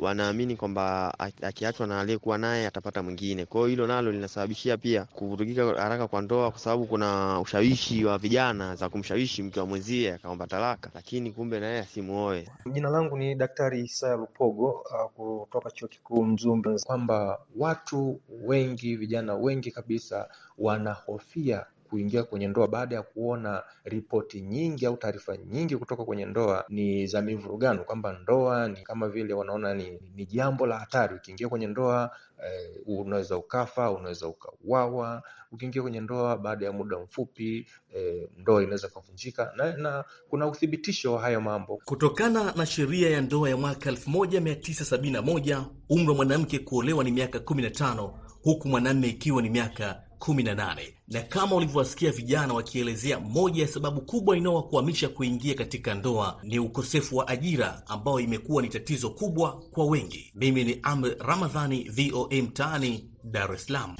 wanaamini 0.00 0.56
kwamba 0.56 1.14
akiachwa 1.42 1.86
na 1.86 2.00
aliyekuwa 2.00 2.38
naye 2.38 2.66
atapata 2.66 3.02
mwingine. 3.02 3.44
Kwa 3.46 3.60
hiyo 3.60 3.68
hilo 3.70 3.86
nalo 3.86 4.12
linasababishia 4.12 4.76
pia 4.76 5.04
kuvurugika 5.04 5.64
haraka 5.66 6.08
kwa 6.08 6.22
ndoa, 6.22 6.50
kwa 6.50 6.60
sababu 6.60 6.86
kuna 6.86 7.40
ushawishi 7.40 8.04
wa 8.04 8.18
vijana 8.18 8.76
za 8.76 8.88
kumshawishi 8.88 9.42
mke 9.42 9.60
wa 9.60 9.66
mwenzie 9.66 10.12
akaomba 10.14 10.46
talaka, 10.46 10.90
lakini 10.94 11.32
kumbe 11.32 11.60
naye 11.60 11.78
asimuoe. 11.78 12.48
Jina 12.72 12.88
langu 12.90 13.16
ni 13.18 13.34
Daktari 13.34 13.80
Isaya 13.84 14.16
Lupogo 14.16 14.70
uh, 14.70 15.10
kutoka 15.46 15.70
Chuo 15.70 15.88
Kikuu 15.88 16.24
Mzumbe, 16.24 16.78
kwamba 16.86 17.38
watu 17.56 18.20
wengi, 18.44 18.96
vijana 18.96 19.34
wengi 19.34 19.70
kabisa 19.70 20.28
wanahofia 20.58 21.66
kuingia 21.90 22.22
kwenye 22.22 22.48
ndoa 22.48 22.68
baada 22.68 22.96
ya 22.96 23.02
kuona 23.02 23.62
ripoti 23.84 24.40
nyingi 24.40 24.86
au 24.86 24.96
taarifa 24.96 25.36
nyingi 25.36 25.76
kutoka 25.76 26.04
kwenye 26.04 26.24
ndoa 26.24 26.64
ni 26.68 27.06
za 27.06 27.22
mivurugano, 27.22 27.84
kwamba 27.84 28.18
ndoa 28.22 28.68
ni 28.68 28.76
kama 28.82 29.08
vile 29.08 29.34
wanaona 29.34 29.74
ni, 29.74 29.98
ni 30.14 30.26
jambo 30.26 30.66
la 30.66 30.78
hatari. 30.78 31.14
Ukiingia 31.14 31.48
kwenye 31.48 31.66
ndoa 31.66 32.10
eh, 32.44 32.70
unaweza 32.86 33.36
ukafa, 33.36 33.90
unaweza 33.90 34.28
ukauawa. 34.28 35.22
Ukiingia 35.52 35.82
kwenye 35.82 36.00
ndoa 36.00 36.36
baada 36.38 36.66
ya 36.66 36.72
muda 36.72 36.98
mfupi 36.98 37.66
eh, 37.94 38.28
ndoa 38.38 38.62
inaweza 38.62 38.88
kuvunjika 38.88 39.52
na, 39.56 39.76
na 39.76 40.04
kuna 40.30 40.46
uthibitisho 40.46 41.12
wa 41.14 41.20
hayo 41.20 41.40
mambo 41.40 41.80
kutokana 41.84 42.52
na 42.52 42.66
sheria 42.66 43.10
ya 43.10 43.20
ndoa 43.20 43.48
ya 43.50 43.56
mwaka 43.56 43.90
1971 43.90 45.64
umri 45.88 46.08
wa 46.08 46.14
mwanamke 46.14 46.58
kuolewa 46.58 47.04
ni 47.04 47.10
miaka 47.10 47.38
15 47.38 48.10
huku 48.42 48.68
mwanamme 48.68 49.08
ikiwa 49.08 49.42
ni 49.42 49.50
miaka 49.50 50.02
18 50.20 50.76
na 51.08 51.20
kama 51.22 51.56
ulivyowasikia 51.56 52.12
vijana 52.12 52.54
wakielezea, 52.54 53.20
moja 53.20 53.62
ya 53.62 53.68
sababu 53.68 54.00
kubwa 54.00 54.36
inayowakwamisha 54.36 55.08
kuingia 55.08 55.54
katika 55.54 55.94
ndoa 55.94 56.40
ni 56.42 56.58
ukosefu 56.58 57.16
wa 57.16 57.28
ajira 57.28 57.82
ambao 57.86 58.20
imekuwa 58.20 58.62
ni 58.62 58.68
tatizo 58.68 59.10
kubwa 59.10 59.52
kwa 59.70 59.86
wengi. 59.86 60.32
Mimi 60.34 60.64
ni 60.64 60.78
Amr 60.82 61.14
Ramadhani, 61.18 61.88
VOA 61.90 62.42
Mtaani, 62.42 63.04
Dar 63.24 63.52
es 63.54 63.64
Salaam. 63.66 63.96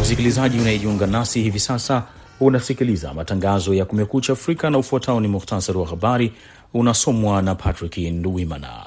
Msikilizaji 0.00 0.58
unayejiunga 0.60 1.06
nasi 1.06 1.42
hivi 1.42 1.60
sasa, 1.60 2.02
unasikiliza 2.40 3.14
matangazo 3.14 3.74
ya 3.74 3.84
Kumekucha 3.84 4.32
Afrika 4.32 4.70
na 4.70 4.78
ufuatao 4.78 5.20
ni 5.20 5.28
muhtasari 5.28 5.78
wa 5.78 5.86
habari 5.86 6.32
unasomwa 6.74 7.42
na 7.42 7.54
Patrick 7.54 7.96
Nduwimana. 7.96 8.86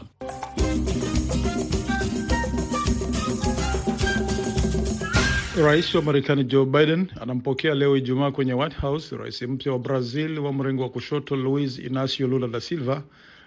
Rais 5.64 5.96
wa 5.96 6.02
Marekani 6.02 6.44
Joe 6.44 6.66
Biden 6.66 7.08
anampokea 7.22 7.76
leo 7.76 7.98
Ijumaa 7.98 8.32
kwenye 8.32 8.54
White 8.54 8.76
House 8.82 9.16
rais 9.18 9.42
mpya 9.42 9.72
wa 9.72 9.80
Brazil 9.80 10.40
wa 10.40 10.54
mrengo 10.54 10.84
wa 10.84 10.90
kushoto 10.90 11.36
Luiz 11.36 11.80
Inacio 11.80 12.28
Lula 12.28 12.48
da 12.48 12.62
Silva, 12.62 13.04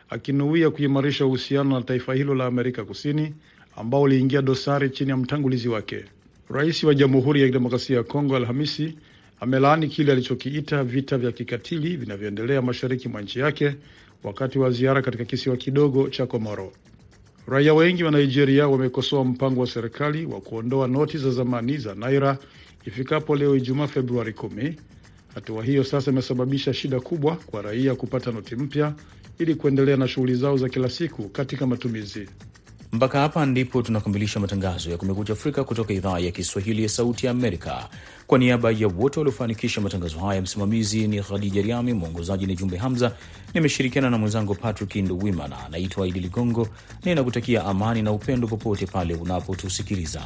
akinuia 0.09 0.71
kuimarisha 0.71 1.27
uhusiano 1.27 1.71
na 1.79 1.83
taifa 1.83 2.15
hilo 2.15 2.35
la 2.35 2.47
Amerika 2.47 2.85
Kusini 2.85 3.35
ambao 3.77 4.03
uliingia 4.03 4.43
dosari 4.43 4.91
chini 4.91 5.11
ya 5.11 5.17
mtangulizi 5.17 5.69
wake. 5.69 6.05
Rais 6.49 6.85
wa 6.85 6.95
Jamhuri 6.95 7.41
ya 7.41 7.47
Kidemokrasia 7.47 7.97
ya 7.97 8.03
Kongo 8.03 8.37
Alhamisi 8.37 8.99
amelaani 9.41 9.89
kile 9.89 10.13
alichokiita 10.13 10.85
vita 10.85 11.19
vya 11.19 11.33
kikatili 11.33 11.97
vinavyoendelea 11.97 12.63
mashariki 12.63 13.09
mwa 13.09 13.23
nchi 13.23 13.39
yake 13.39 13.75
wakati 14.23 14.59
wa 14.59 14.71
ziara 14.71 15.03
katika 15.03 15.25
kisiwa 15.25 15.57
kidogo 15.57 16.09
cha 16.09 16.27
Komoro. 16.27 16.73
Raia 17.47 17.75
wengi 17.75 18.05
wa 18.05 18.11
Nigeria 18.11 18.69
wamekosoa 18.69 19.25
mpango 19.25 19.61
wa 19.61 19.67
serikali 19.67 20.27
wa 20.27 20.41
kuondoa 20.41 20.89
noti 20.89 21.19
za 21.19 21.31
zamani 21.31 21.79
za 21.79 21.95
naira 21.95 22.39
ifikapo 22.85 23.37
leo 23.37 23.57
Ijumaa 23.57 23.87
Februari 23.87 24.33
kumi. 24.33 24.77
Hatua 25.35 25.65
hiyo 25.65 25.85
sasa 25.85 26.11
imesababisha 26.11 26.75
shida 26.75 27.01
kubwa 27.01 27.37
kwa 27.37 27.63
raia 27.63 27.95
kupata 27.95 28.33
noti 28.33 28.57
mpya 28.57 28.95
ili 29.39 29.55
kuendelea 29.55 29.97
na 29.97 30.09
shughuli 30.09 30.35
zao 30.35 30.57
za 30.57 30.69
kila 30.69 30.89
siku 30.91 31.29
katika 31.29 31.67
matumizi. 31.67 32.29
Mpaka 32.93 33.21
hapa 33.21 33.47
ndipo 33.47 33.83
tunakamilisha 33.83 34.41
matangazo 34.41 34.91
ya 34.91 34.97
Kumekucha 34.97 35.33
Afrika 35.33 35.65
kutoka 35.65 35.93
idhaa 35.95 36.19
ya 36.19 36.31
Kiswahili 36.31 36.83
ya 36.83 36.89
Sauti 36.89 37.27
ya 37.27 37.33
Amerika. 37.33 37.89
Kwa 38.27 38.39
niaba 38.39 38.71
ya 38.71 38.89
wote 38.89 39.21
waliofanikisha 39.21 39.81
matangazo 39.81 40.19
haya, 40.19 40.43
msimamizi 40.43 41.09
ni 41.09 41.23
Khadija 41.23 41.63
Riami, 41.63 41.93
mwongozaji 41.93 42.47
ni 42.47 42.57
Jumbe 42.57 42.77
Hamza. 42.77 43.13
Nimeshirikiana 43.55 44.11
na 44.11 44.19
mwenzangu 44.19 44.55
Patrick 44.55 44.97
Nduwimana. 44.97 45.57
Naitwa 45.71 46.09
Idi 46.09 46.21
Ligongo, 46.21 46.69
ninakutakia 47.05 47.65
amani 47.65 48.03
na 48.03 48.13
upendo 48.13 48.47
popote 48.49 48.87
pale 48.87 49.15
unapotusikiliza. 49.15 50.23